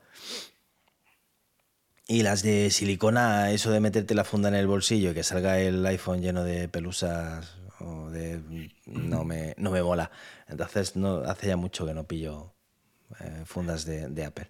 [2.10, 5.60] Y las de silicona, eso de meterte la funda en el bolsillo y que salga
[5.60, 8.40] el iPhone lleno de pelusas o de
[8.86, 10.10] no me, no me mola.
[10.48, 10.94] Entonces
[11.26, 12.52] hace ya mucho que no pillo
[13.20, 14.48] eh, fundas de, Apple.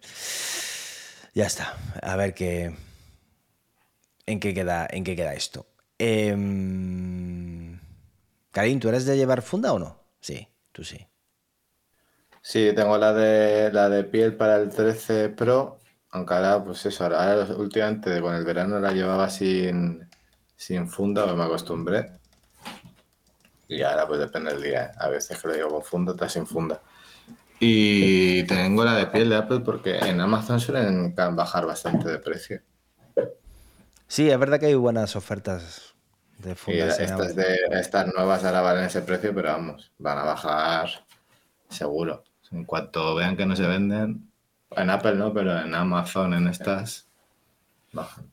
[1.34, 1.76] Ya está.
[2.00, 2.74] A ver qué.
[4.24, 5.66] ¿En qué queda, en qué queda esto?
[5.98, 6.30] Eh,
[8.52, 9.98] Karim, ¿tú eres de llevar funda o no?
[10.22, 11.06] Sí, tú sí.
[12.40, 15.79] Sí, tengo la de la de piel para el 13 Pro
[16.12, 20.08] aunque ahora, pues eso, ahora, últimamente con el verano la llevaba sin,
[20.56, 22.12] sin funda, pues me acostumbré.
[23.68, 24.86] Y ahora pues depende del día.
[24.86, 24.90] ¿eh?
[24.98, 26.80] A veces que lo digo con funda, otras sin funda.
[27.60, 32.62] Y tengo la de piel de Apple porque en Amazon suelen bajar bastante de precio.
[34.08, 35.94] Sí, es verdad que hay buenas ofertas
[36.38, 36.98] de fundas.
[36.98, 40.88] estas, de, estas nuevas ahora valen ese precio, pero vamos, van a bajar
[41.68, 42.24] seguro.
[42.50, 44.29] En cuanto vean que no se venden,
[44.76, 47.08] en Apple no, pero en Amazon, en estas,
[47.92, 48.30] bajan.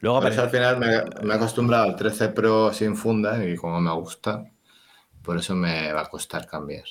[0.00, 3.80] Luego Por eso al final me, he acostumbrado al 13 Pro sin funda y como
[3.80, 4.44] me gusta,
[5.22, 6.84] por eso me va a costar cambiar.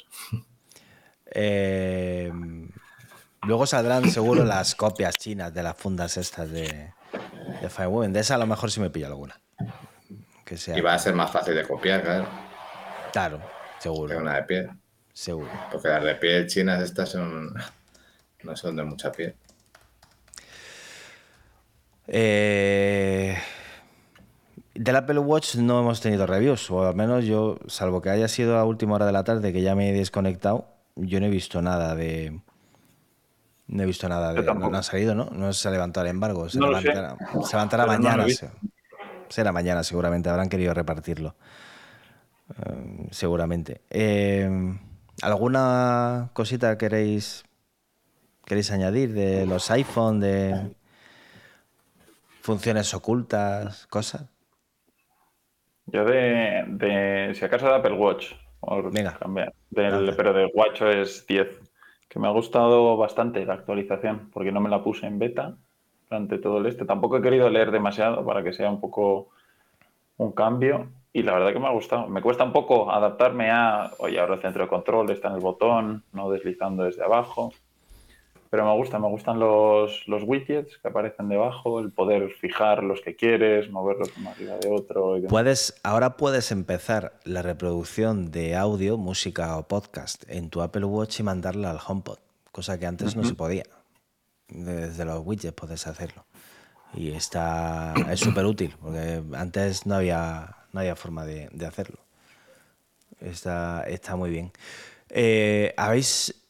[1.36, 2.32] Eh,
[3.44, 6.94] luego saldrán seguro las copias chinas de las fundas estas de,
[7.62, 8.14] de Firewoven.
[8.14, 9.40] De esa a lo mejor sí me pillo alguna.
[10.46, 10.78] Que sea.
[10.78, 12.28] Y va a ser más fácil de copiar, claro.
[13.12, 13.42] Claro,
[13.80, 14.10] seguro.
[14.10, 14.70] Que una de piel.
[15.14, 15.50] Seguro.
[15.72, 17.54] Porque las de piel chinas estas son
[18.44, 19.36] no son de mucha piel.
[22.08, 23.38] Eh,
[24.76, 28.58] del Apple Watch no hemos tenido reviews, o al menos yo, salvo que haya sido
[28.58, 31.62] a última hora de la tarde que ya me he desconectado, yo no he visto
[31.62, 32.42] nada de.
[33.68, 34.44] No he visto nada de.
[34.44, 35.30] No, ha salido, ¿no?
[35.32, 36.50] No se ha levantado el embargo.
[36.50, 38.26] Se, levantará, se levantará mañana.
[39.30, 40.30] será mañana, seguramente.
[40.30, 41.36] Habrán querido repartirlo.
[42.50, 43.82] Eh, seguramente.
[43.90, 44.78] Eh,
[45.22, 47.46] ¿Alguna cosita queréis
[48.46, 50.76] queréis añadir de los iPhone, de
[52.42, 54.30] funciones ocultas, cosas?
[55.86, 58.34] Yo de, si acaso de Apple Watch,
[58.92, 59.18] Venga.
[59.20, 61.72] cambiar, pero de Watch es 10,
[62.08, 65.56] que me ha gustado bastante la actualización, porque no me la puse en beta
[66.10, 66.86] durante todo el este.
[66.86, 69.30] Tampoco he querido leer demasiado para que sea un poco
[70.18, 72.08] un cambio y la verdad que me ha gustado.
[72.08, 75.42] Me cuesta un poco adaptarme a, oye, ahora el centro de control está en el
[75.42, 77.54] botón, no deslizando desde abajo.
[78.54, 83.02] Pero me gusta, me gustan los, los widgets que aparecen debajo, el poder fijar los
[83.02, 85.18] que quieres, moverlos de arriba de otro.
[85.28, 91.20] puedes, ahora puedes empezar la reproducción de audio, música o podcast en tu Apple Watch
[91.20, 92.20] y mandarla al HomePod,
[92.52, 93.64] cosa que antes no se podía.
[94.50, 96.24] Desde los widgets puedes hacerlo.
[96.94, 101.98] Y está, es súper útil, porque antes no había, no había forma de, hacerlo.
[103.20, 104.52] Está, está muy bien.
[105.10, 106.43] Eh, ¿Habéis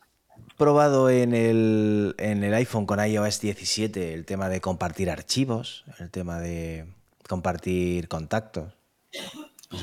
[0.57, 6.09] probado en el, en el iPhone con iOS 17 el tema de compartir archivos, el
[6.09, 6.85] tema de
[7.27, 8.73] compartir contactos?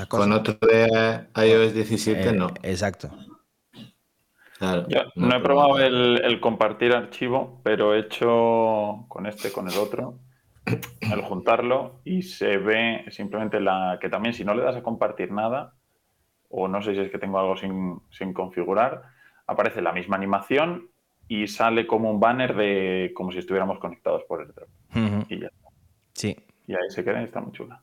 [0.09, 2.49] Con otro de iOS 17 eh, no.
[2.63, 3.11] Exacto.
[4.61, 10.19] no, he probado el, compartir archivo, pero he hecho con este, con el otro,
[10.67, 15.33] el juntarlo y se ve simplemente la que también si no le das a compartir
[15.33, 15.75] nada,
[16.49, 19.03] o no sé si es que tengo algo sin, sin configurar,
[19.51, 20.89] aparece la misma animación
[21.27, 24.69] y sale como un banner de como si estuviéramos conectados por el drop.
[25.29, 25.69] Y ya está.
[26.15, 26.37] Sí.
[26.67, 27.81] Y ahí se queda y está muy chula.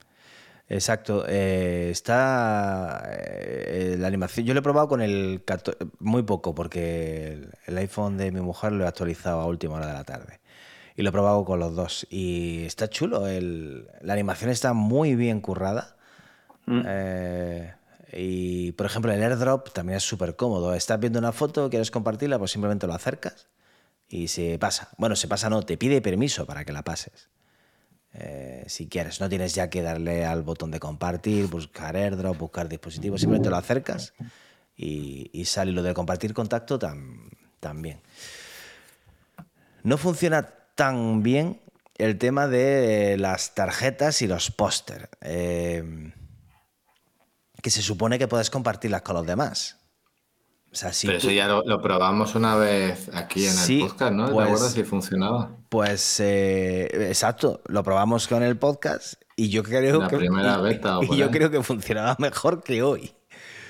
[0.69, 1.25] Exacto.
[1.27, 4.45] eh, está eh, la animación.
[4.45, 8.71] Yo lo he probado con el 14 muy poco, porque el, iPhone de mi mujer
[8.73, 10.39] lo he actualizado a última hora de la tarde.
[10.95, 12.07] Y lo he probado con los dos.
[12.09, 13.27] Y está chulo.
[13.27, 15.95] el- la animación está muy bien currada.
[16.67, 17.73] Eh,
[18.13, 20.73] y por ejemplo, el airdrop también es súper cómodo.
[20.73, 23.47] Estás viendo una foto, quieres compartirla, pues simplemente lo acercas
[24.09, 24.89] y se pasa.
[24.97, 27.29] Bueno, se pasa no, te pide permiso para que la pases.
[28.13, 32.69] Eh, si quieres, no tienes ya que darle al botón de compartir, buscar airdrop, buscar
[32.69, 34.13] dispositivos, simplemente lo acercas
[34.75, 35.71] y, y sale.
[35.71, 37.29] Lo de compartir contacto tam-
[37.59, 37.99] también.
[39.83, 41.61] No funciona tan bien
[41.97, 45.09] el tema de las tarjetas y los póster.
[45.21, 46.13] eh,
[47.61, 49.77] que se supone que puedes compartirlas con los demás.
[50.71, 53.79] O sea, si Pero tú- eso ya lo, lo probamos una vez aquí en el
[53.87, 54.25] podcast, ¿no?
[54.25, 55.51] pues- ¿Te acuerdas si funcionaba?
[55.69, 60.99] Pues eh, exacto, lo probamos con el podcast y yo creo La que primera beta
[61.01, 63.13] y yo creo que funcionaba mejor que hoy.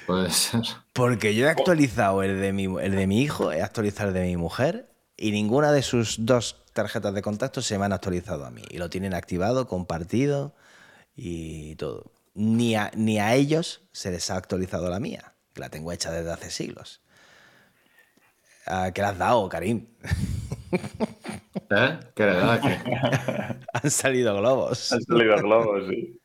[0.06, 0.62] Puede ser.
[0.94, 4.24] Porque yo he actualizado el de mi, el de mi hijo, he actualizado el de
[4.24, 8.50] mi mujer y ninguna de sus dos tarjetas de contacto se me han actualizado a
[8.52, 8.64] mí.
[8.70, 10.56] Y lo tienen activado, compartido
[11.16, 12.12] y todo.
[12.40, 16.12] Ni a, ni a ellos se les ha actualizado la mía, que la tengo hecha
[16.12, 17.02] desde hace siglos.
[18.94, 19.88] ¿Qué le has dado, Karim?
[20.72, 22.00] ¿Eh?
[22.16, 22.60] ¿Qué?
[22.62, 22.80] ¿Qué?
[23.74, 24.92] Han salido globos.
[24.92, 26.20] Han salido globos, sí.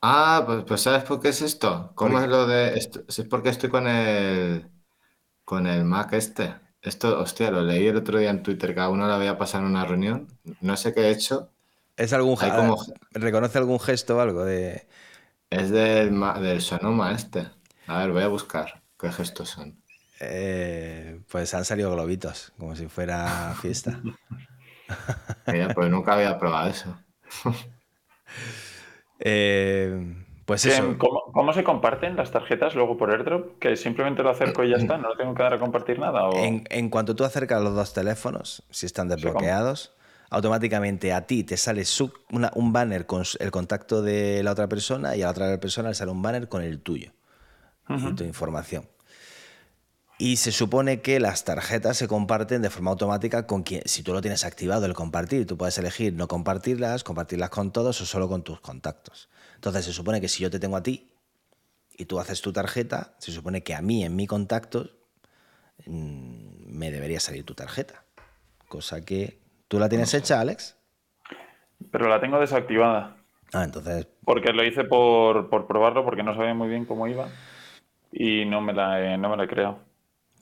[0.00, 1.92] Ah, pues, pues ¿sabes por qué es esto?
[1.94, 3.02] ¿Cómo es lo de esto?
[3.06, 4.66] Es porque estoy con el
[5.44, 6.54] con el Mac este.
[6.80, 9.70] Esto, hostia, lo leí el otro día en Twitter, cada uno lo había pasado en
[9.70, 10.28] una reunión.
[10.62, 11.50] No sé qué he hecho.
[11.96, 12.76] ¿Es algún como-
[13.12, 14.86] ¿Reconoce algún gesto o algo de.?
[15.50, 17.46] Es del, ma- del Sonoma este.
[17.86, 19.82] A ver, voy a buscar qué gestos son.
[20.20, 24.00] eh, pues han salido globitos, como si fuera fiesta.
[25.46, 26.96] Mira, pues nunca había probado eso.
[29.18, 30.98] Eh, pues Que, eso.
[30.98, 33.58] ¿Cómo, cómo se comparten las tarjetas luego por airdrop?
[33.58, 34.98] ¿Que simplemente lo acerco y ya está?
[34.98, 36.28] ¿No le tengo que dar a compartir nada?
[36.28, 36.32] O...
[36.36, 39.96] En, en cuanto tú acercas los dos teléfonos, si están desbloqueados,
[40.30, 44.68] automáticamente a ti te sale su- una- un banner con el contacto de la otra
[44.68, 47.12] persona y a la otra persona le sale un banner con el tuyo
[47.88, 48.88] y tu información.
[50.16, 54.12] Y se supone que las tarjetas se comparten de forma automática con quien, si tú
[54.12, 58.28] lo tienes activado el compartir, tú puedes elegir no compartirlas, compartirlas con todos o solo
[58.28, 59.28] con tus contactos.
[59.56, 61.10] Entonces se supone que si yo te tengo a ti
[61.96, 64.88] y tú haces tu tarjeta, se supone que a mí en mi contacto
[65.86, 68.04] mm, me debería salir tu tarjeta.
[68.68, 69.40] Cosa que
[69.74, 70.76] tú la tienes hecha, Alex.
[71.90, 73.16] Pero la tengo desactivada.
[73.52, 77.28] Ah, entonces Porque lo hice por, por probarlo, porque no sabía muy bien cómo iba.
[78.12, 79.80] Y no me la he, no me la he creado.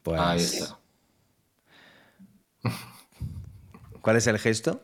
[0.02, 0.78] pues Ahí está.
[4.02, 4.82] ¿Cuál es el gesto?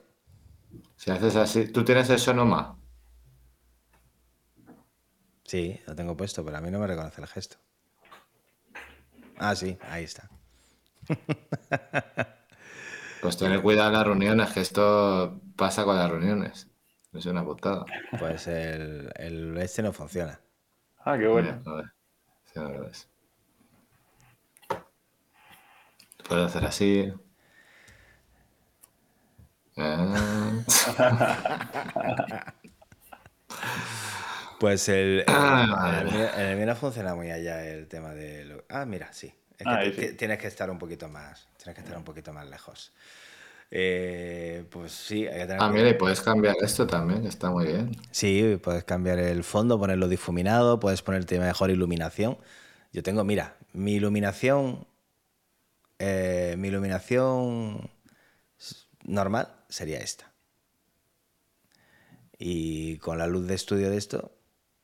[0.97, 2.79] Si haces así, ¿tú tienes el Sonoma?
[5.45, 7.59] Sí, lo tengo puesto, pero a mí no me reconoce el gesto.
[9.37, 10.31] Ah, sí, ahí está.
[13.21, 16.69] Pues tener cuidado en las reuniones, que esto pasa con las reuniones.
[17.13, 17.85] Es una putada.
[18.19, 20.41] Pues el, el este no funciona.
[21.05, 21.61] Ah, qué bueno.
[21.67, 21.85] A ver,
[22.53, 23.09] si no lo ves.
[26.29, 27.13] Puedes hacer así.
[29.77, 30.53] Ah.
[34.61, 35.99] Pues el, el- Ah, en madre.
[36.01, 38.45] el mío- en el mío no funciona muy allá el tema de...
[38.45, 39.33] lo- Ah, mira, sí.
[39.59, 40.09] Es que Ahí te- sí.
[40.13, 42.93] ti- tienes que estar un poquito más, tienes que estar un poquito más lejos.
[43.71, 47.51] Eh, pues sí, hay que tener Ah, mira, y puedes cambiar esto también, que está
[47.51, 47.91] muy bien.
[48.11, 52.39] Sí, puedes cambiar el fondo, ponerlo difuminado, puedes ponerte mejor iluminación.
[52.93, 54.87] Yo tengo, mira, mi iluminación,
[55.99, 57.91] eh, mi iluminación
[59.05, 60.33] normal sería esta.
[62.39, 64.33] Y con la luz de estudio de esto,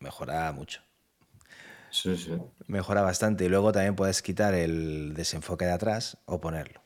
[0.00, 0.82] mejora mucho.
[1.94, 2.32] Sí, sí.
[2.66, 3.44] Mejora bastante.
[3.44, 6.82] Y luego también puedes quitar el desenfoque de atrás o ponerlo.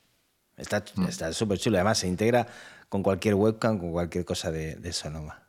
[0.58, 1.78] Está está súper chulo.
[1.78, 2.46] Además, se integra
[2.90, 5.42] con cualquier webcam, con cualquier cosa de, de Sonoma.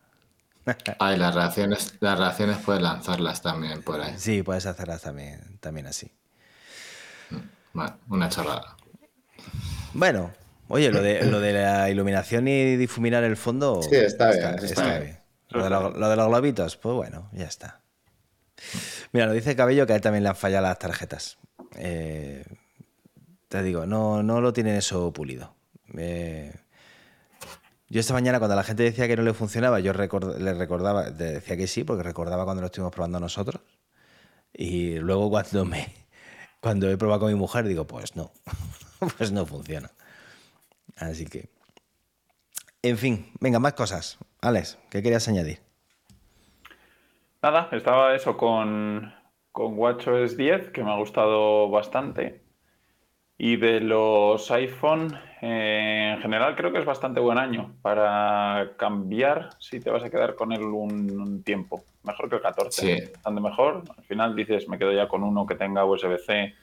[0.99, 4.14] Ah, y las reacciones, las reacciones puedes lanzarlas también por ahí.
[4.18, 6.12] Sí, puedes hacerlas también, también así.
[7.74, 8.78] Bueno, una chorrada.
[9.93, 10.32] Bueno,
[10.68, 13.82] oye, lo de, lo de la iluminación y difuminar el fondo.
[13.82, 15.20] Sí, está bien, está bien.
[15.47, 17.82] Lo, de los, lo de los globitos, pues bueno, ya está.
[19.12, 21.38] Mira, nos dice Cabello que a él también le han fallado las tarjetas.
[21.76, 22.45] Eh,
[23.47, 25.55] te digo, no, no lo tienen eso pulido.
[25.97, 26.53] Eh,
[27.88, 31.57] yo esta mañana cuando la gente decía que no le funcionaba, yo le recordaba, decía
[31.57, 33.62] que sí, porque recordaba cuando lo estuvimos probando nosotros.
[34.53, 35.93] Y luego cuando me
[36.62, 38.32] cuando he probado con mi mujer, digo, pues no,
[39.18, 39.91] pues no funciona.
[40.97, 41.49] Así que.
[42.82, 44.18] En fin, venga, más cosas.
[44.41, 45.68] Alex, ¿qué querías añadir?
[47.41, 49.13] Nada, estaba eso con,
[49.51, 52.41] con WatchOS 10, que me ha gustado bastante.
[53.37, 59.51] Y de los iPhone, eh, en general creo que es bastante buen año para cambiar
[59.59, 61.81] si te vas a quedar con él un, tiempo.
[62.03, 62.97] Mejor que el 14.
[62.97, 63.11] Sí.
[63.13, 63.83] Bastante mejor.
[63.97, 66.53] Al final dices, me quedo ya con uno que tenga USB-C,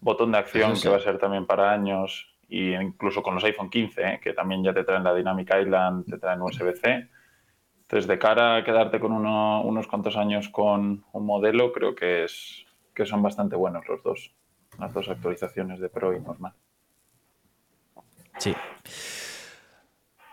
[0.00, 3.70] botón de acción que va a ser también para años, y incluso con los iPhone
[3.70, 7.08] 15, eh, que también ya te traen la Dynamic Island, te traen USB-C.
[7.94, 12.66] Entonces, de cara a quedarte con unos cuantos años con un modelo, creo que, es,
[12.92, 14.32] que son bastante buenos los dos
[14.80, 16.54] las dos actualizaciones de Pro y normal.
[18.38, 18.52] Sí.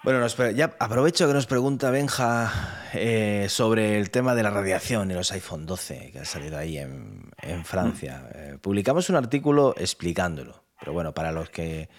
[0.03, 2.51] Bueno, ya aprovecho que nos pregunta Benja
[2.95, 6.79] eh, sobre el tema de la radiación y los iPhone 12 que ha salido ahí
[6.79, 7.31] en,
[7.63, 8.27] Francia.
[8.33, 11.89] Eh, publicamos un artículo explicándolo, pero bueno, para los que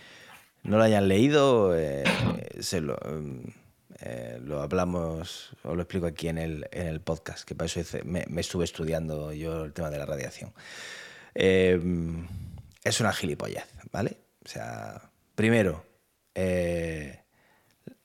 [0.64, 2.02] no lo hayan leído, eh,
[2.58, 2.98] se lo,
[4.42, 8.24] lo, hablamos o lo explico aquí en el, en el podcast, que para eso me,
[8.28, 10.52] me estuve estudiando yo el tema de la radiación.
[11.34, 12.26] Em,
[12.84, 14.18] es una gilipollez, ¿vale?
[14.44, 15.84] O sea, primero,
[16.34, 17.20] eh,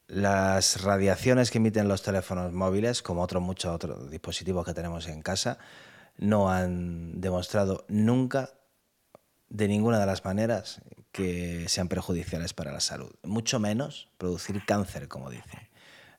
[0.08, 5.22] las radiaciones que emiten los teléfonos móviles, como otros muchos otros dispositivos que tenemos en
[5.22, 5.58] casa,
[6.18, 8.52] no han demostrado nunca,
[9.50, 10.82] de ninguna de las maneras,
[11.12, 13.12] que sean perjudiciales para la salud.
[13.24, 15.68] Mucho menos producir cáncer, como dicen.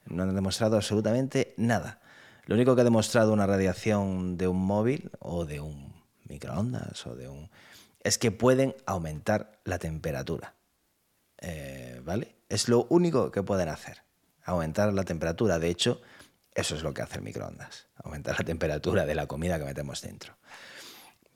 [0.09, 2.01] No han demostrado absolutamente nada.
[2.47, 7.15] Lo único que ha demostrado una radiación de un móvil o de un microondas o
[7.15, 7.51] de un...
[8.01, 10.55] es que pueden aumentar la temperatura.
[11.41, 12.37] Eh, ¿Vale?
[12.49, 14.03] Es lo único que pueden hacer,
[14.45, 15.59] aumentar la temperatura.
[15.59, 16.01] De hecho,
[16.55, 20.01] eso es lo que hace el microondas, aumentar la temperatura de la comida que metemos
[20.01, 20.37] dentro.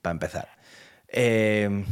[0.00, 0.48] Para empezar.
[1.08, 1.84] Eh,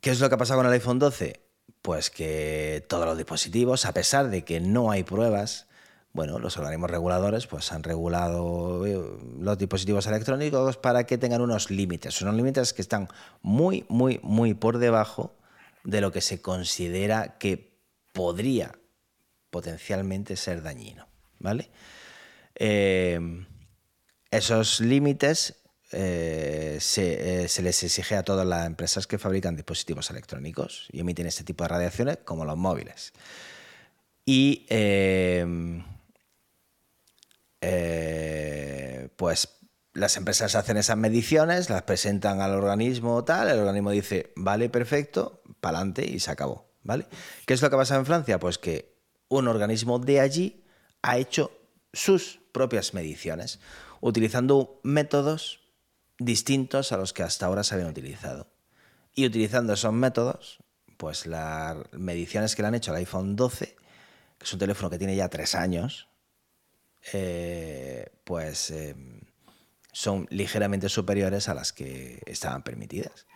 [0.00, 1.45] ¿Qué es lo que ha pasado con el iPhone 12?
[1.86, 5.68] Pues que todos los dispositivos, a pesar de que no hay pruebas,
[6.12, 9.00] bueno, los organismos reguladores pues, han regulado eh,
[9.38, 13.06] los dispositivos electrónicos para que tengan unos límites, unos límites que están
[13.40, 15.36] muy, muy, muy por debajo
[15.84, 17.78] de lo que se considera que
[18.12, 18.72] podría
[19.50, 21.06] potencialmente ser dañino.
[21.38, 21.70] ¿vale?
[22.56, 23.46] Eh,
[24.32, 25.54] esos límites
[25.98, 31.42] eh, se, les exige a todas las empresas que fabrican dispositivos electrónicos y emiten este
[31.42, 33.14] tipo de radiaciones, como los móviles.
[34.26, 35.46] Y eh,
[39.16, 39.48] pues
[39.94, 45.42] las empresas hacen esas mediciones, las presentan al organismo tal, el organismo dice, vale, perfecto,
[45.60, 47.06] para adelante y se acabó, ¿vale?
[47.46, 48.38] ¿Qué es lo que ha pasado en Francia?
[48.38, 50.62] Pues que un organismo de allí
[51.00, 51.50] ha hecho
[51.94, 53.60] sus propias mediciones,
[54.02, 55.65] utilizando métodos
[56.18, 58.48] distintos a los que hasta ahora se habían utilizado.
[59.14, 60.58] Y utilizando esos métodos,
[60.96, 63.76] pues las mediciones que le han hecho al iPhone 12,
[64.38, 66.08] que es un teléfono que tiene ya tres años,
[67.12, 68.94] eh, pues eh,
[69.92, 73.26] son ligeramente superiores a las que estaban permitidas.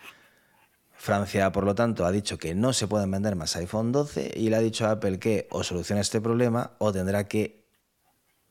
[0.92, 4.50] Francia, por lo tanto, ha dicho que no se pueden vender más iPhone 12 y
[4.50, 7.64] le ha dicho a Apple que o soluciona este problema o tendrá que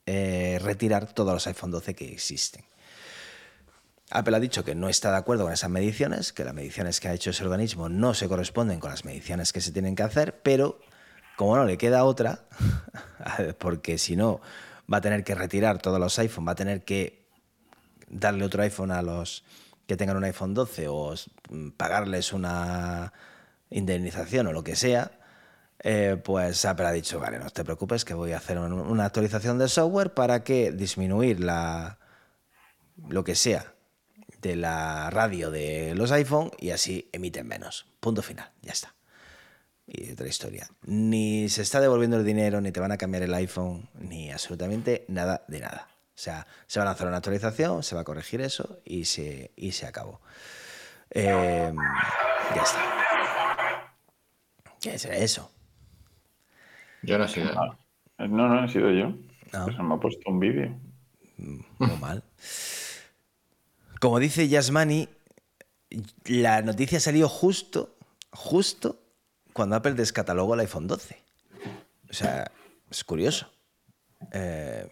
[0.06, 2.64] eh, retirar todos los iPhone 12 que existen.
[4.10, 7.08] Apple ha dicho que no está de acuerdo con esas mediciones, que las mediciones que
[7.08, 10.40] ha hecho ese organismo no se corresponden con las mediciones que se tienen que hacer,
[10.42, 10.80] pero
[11.36, 12.40] como no le queda otra,
[13.58, 14.40] porque si no
[14.92, 17.28] va a tener que retirar todos los iPhones, va a tener que
[18.08, 19.44] darle otro iPhone a los
[19.86, 21.14] que tengan un iPhone 12 o
[21.76, 23.12] pagarles una
[23.70, 25.12] indemnización o lo que sea,
[25.82, 29.58] eh, pues Apple ha dicho, vale, no te preocupes que voy a hacer una actualización
[29.58, 31.98] de software para que disminuir la
[33.08, 33.72] lo que sea
[34.40, 37.86] de la radio de los iPhone y así emiten menos.
[38.00, 38.94] Punto final, ya está
[39.92, 40.68] y otra historia.
[40.86, 45.04] Ni se está devolviendo el dinero, ni te van a cambiar el iPhone, ni absolutamente
[45.08, 45.88] nada de nada.
[45.90, 49.52] O sea, se van a hacer una actualización, se va a corregir eso y se,
[49.56, 50.20] y se acabó.
[51.10, 51.76] Em,
[52.54, 53.94] ya está.
[54.80, 55.50] ¿Qué será eso?
[57.02, 57.50] Yo no he sido.
[57.58, 57.76] Ah,
[58.28, 59.08] no, no he sido yo.
[59.52, 59.64] No.
[59.64, 60.78] Pues me ha puesto un vídeo.
[61.38, 62.22] Mm, muy mal.
[64.00, 65.10] Como dice Yasmani,
[66.24, 67.96] la noticia salió justo,
[68.30, 68.98] justo
[69.52, 71.16] cuando Apple descatalogó el iPhone 12.
[72.08, 72.50] O sea,
[72.90, 73.52] es curioso.
[74.32, 74.90] Eh,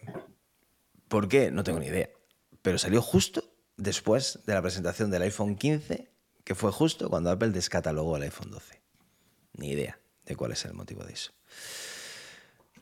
[1.09, 1.51] ¿Por qué?
[1.51, 2.11] No tengo ni idea.
[2.61, 3.45] Pero salió justo
[3.79, 6.11] después de la presentación del iPhone 15,
[6.45, 8.83] que fue justo cuando Apple descatalogó el iPhone 12.
[9.55, 11.33] Ni idea de cuál es el motivo de eso.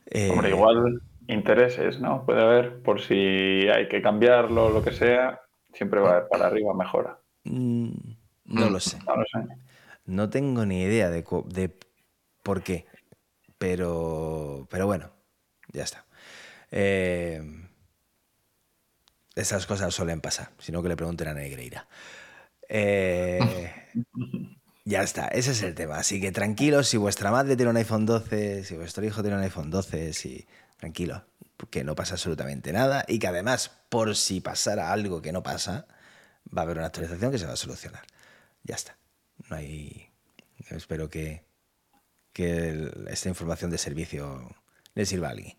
[0.07, 2.25] Eh, Hombre, igual intereses, ¿no?
[2.25, 5.41] Puede haber, por si hay que cambiarlo lo que sea,
[5.77, 7.19] siempre va para arriba mejora.
[7.43, 7.89] Mm,
[8.45, 8.97] no lo sé.
[9.05, 9.47] No lo sé.
[10.05, 11.23] No tengo ni idea de,
[12.43, 12.85] por qué,
[13.57, 15.11] pero, pero bueno,
[15.71, 16.05] ya está.
[16.71, 17.41] Eh,
[19.35, 21.87] esas cosas suelen pasar, sino que le pregunten a Negreira.
[22.69, 23.39] Eh,
[24.85, 25.97] ya está, ese es el tema.
[25.97, 29.43] Así que tranquilos, si vuestra madre tiene un iPhone 12, si vuestro hijo tiene un
[29.43, 30.47] iPhone 12, si,
[30.77, 31.23] tranquilo,
[31.69, 35.87] que no pasa absolutamente nada y que además, por si pasara algo que no pasa,
[36.55, 38.03] va a haber una actualización que se va a solucionar.
[38.63, 38.97] Ya está.
[39.49, 40.09] No hay.
[40.69, 41.43] Espero que,
[42.33, 44.49] que el- esta información de servicio
[44.95, 45.55] le sirva a alguien.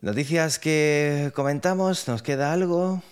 [0.00, 3.02] Noticias que comentamos, ¿nos queda algo?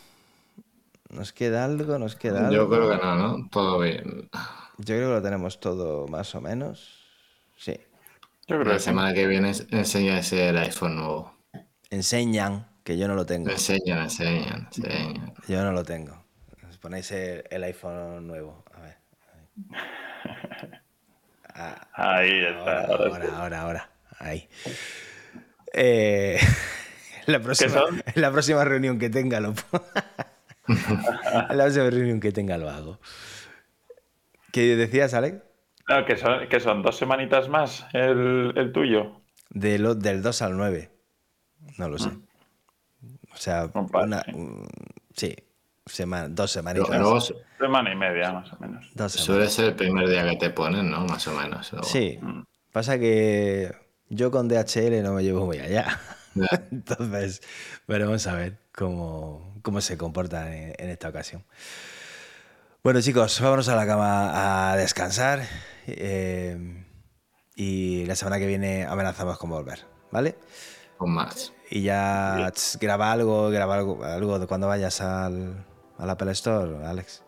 [1.10, 1.98] ¿Nos queda algo?
[1.98, 2.52] ¿Nos queda algo?
[2.52, 3.48] Yo creo que no, ¿no?
[3.50, 4.28] Todo bien.
[4.78, 7.00] Yo creo que lo tenemos todo más o menos.
[7.56, 7.76] Sí.
[8.48, 8.84] Yo creo La que sí.
[8.86, 11.36] semana que viene enseña ese el iPhone nuevo.
[11.90, 13.50] Enseñan, que yo no lo tengo.
[13.50, 15.34] Enseñan, enseñan, enseñan.
[15.48, 16.24] Yo no lo tengo.
[16.68, 18.64] Os Ponéis el, el iPhone nuevo.
[18.74, 18.96] A ver.
[21.58, 22.84] Ah, Ahí está.
[22.84, 23.90] ahora, ahora ahora.
[24.18, 24.46] Ahí.
[25.72, 26.38] Eh,
[27.26, 28.02] en la próxima, son?
[28.14, 29.54] en la próxima reunión que tenga lo
[30.68, 33.00] la próxima reunión que tenga lo hago.
[34.52, 35.36] ¿Qué decías, Alex?
[35.88, 39.20] No, que son, que son dos semanitas más el, el tuyo.
[39.50, 40.90] De lo- del 2 al 9.
[41.78, 42.08] No lo sé.
[43.32, 44.32] O sea, Un par, una- sí.
[44.34, 44.68] un-
[45.14, 45.36] sí,
[45.84, 47.00] sema- dos Pero semanitas.
[47.00, 48.84] luego Semana y media, más o menos.
[48.94, 49.24] Dos semanas.
[49.24, 51.04] suele ser el primer día que te ponen, ¿no?
[51.06, 51.70] Más o menos.
[51.72, 51.86] luego.
[51.86, 52.42] Sí, Mm.
[52.72, 53.72] pasa que
[54.08, 56.00] yo con DHL no me llevo muy allá.
[56.72, 57.42] Entonces,
[57.86, 61.44] veremos a ver cómo, cómo se comportan en, en esta ocasión.
[62.86, 65.40] Bueno, chicos, vámonos a la cama a descansar.
[65.88, 66.84] eh,
[67.56, 69.80] y la semana que viene amenazamos con volver,
[70.12, 70.36] ¿vale?
[70.96, 71.52] Con más.
[71.68, 75.64] Y ya tss, graba algo, graba algo, algo de cuando vayas al,
[75.98, 77.24] al Apple Store, Alex.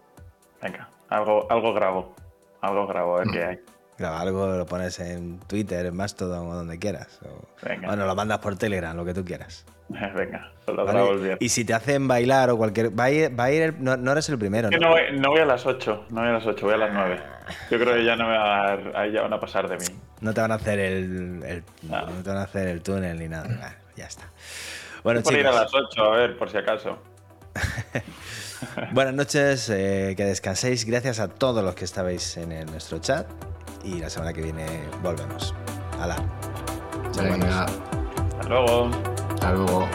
[0.62, 2.14] Venga, algo, algo grabo.
[2.61, 3.61] Algo grabo, a ver qué hay.
[3.98, 7.18] Graba algo, lo pones en Twitter, en Mastodon o donde quieras.
[7.24, 7.88] O, Venga.
[7.88, 9.64] bueno, lo mandas por Telegram, lo que tú quieras.
[10.14, 10.93] Venga, lo ¿vale?
[10.93, 11.39] grabo el viernes.
[11.41, 12.99] Y si te hacen bailar o cualquier...
[12.99, 14.89] Va a ir, va a ir el- no, no eres el primero, Que ¿no?
[14.89, 16.93] no, voy, no voy a las 8, no voy a las 8, voy a las
[16.93, 17.22] 9.
[17.70, 19.76] Yo creo que ya no me va a dar, ahí ya van a pasar de
[19.78, 19.99] mí.
[20.20, 22.03] No te van a hacer el, el- No.
[22.07, 23.76] no te van a hacer el túnel ni nada.
[23.97, 24.24] Ya está.
[25.03, 26.99] Bueno, Por ir a chicos, las 8, a ver, por si acaso.
[28.93, 30.84] buenas noches, eh, que descanséis.
[30.84, 33.26] Gracias a todos los que estabais en el- nuestro chat.
[33.84, 34.66] Y la semana que viene
[35.03, 35.55] volvemos.
[36.01, 36.16] Hala.
[37.07, 38.91] Hasta luego.
[39.41, 39.89] 加油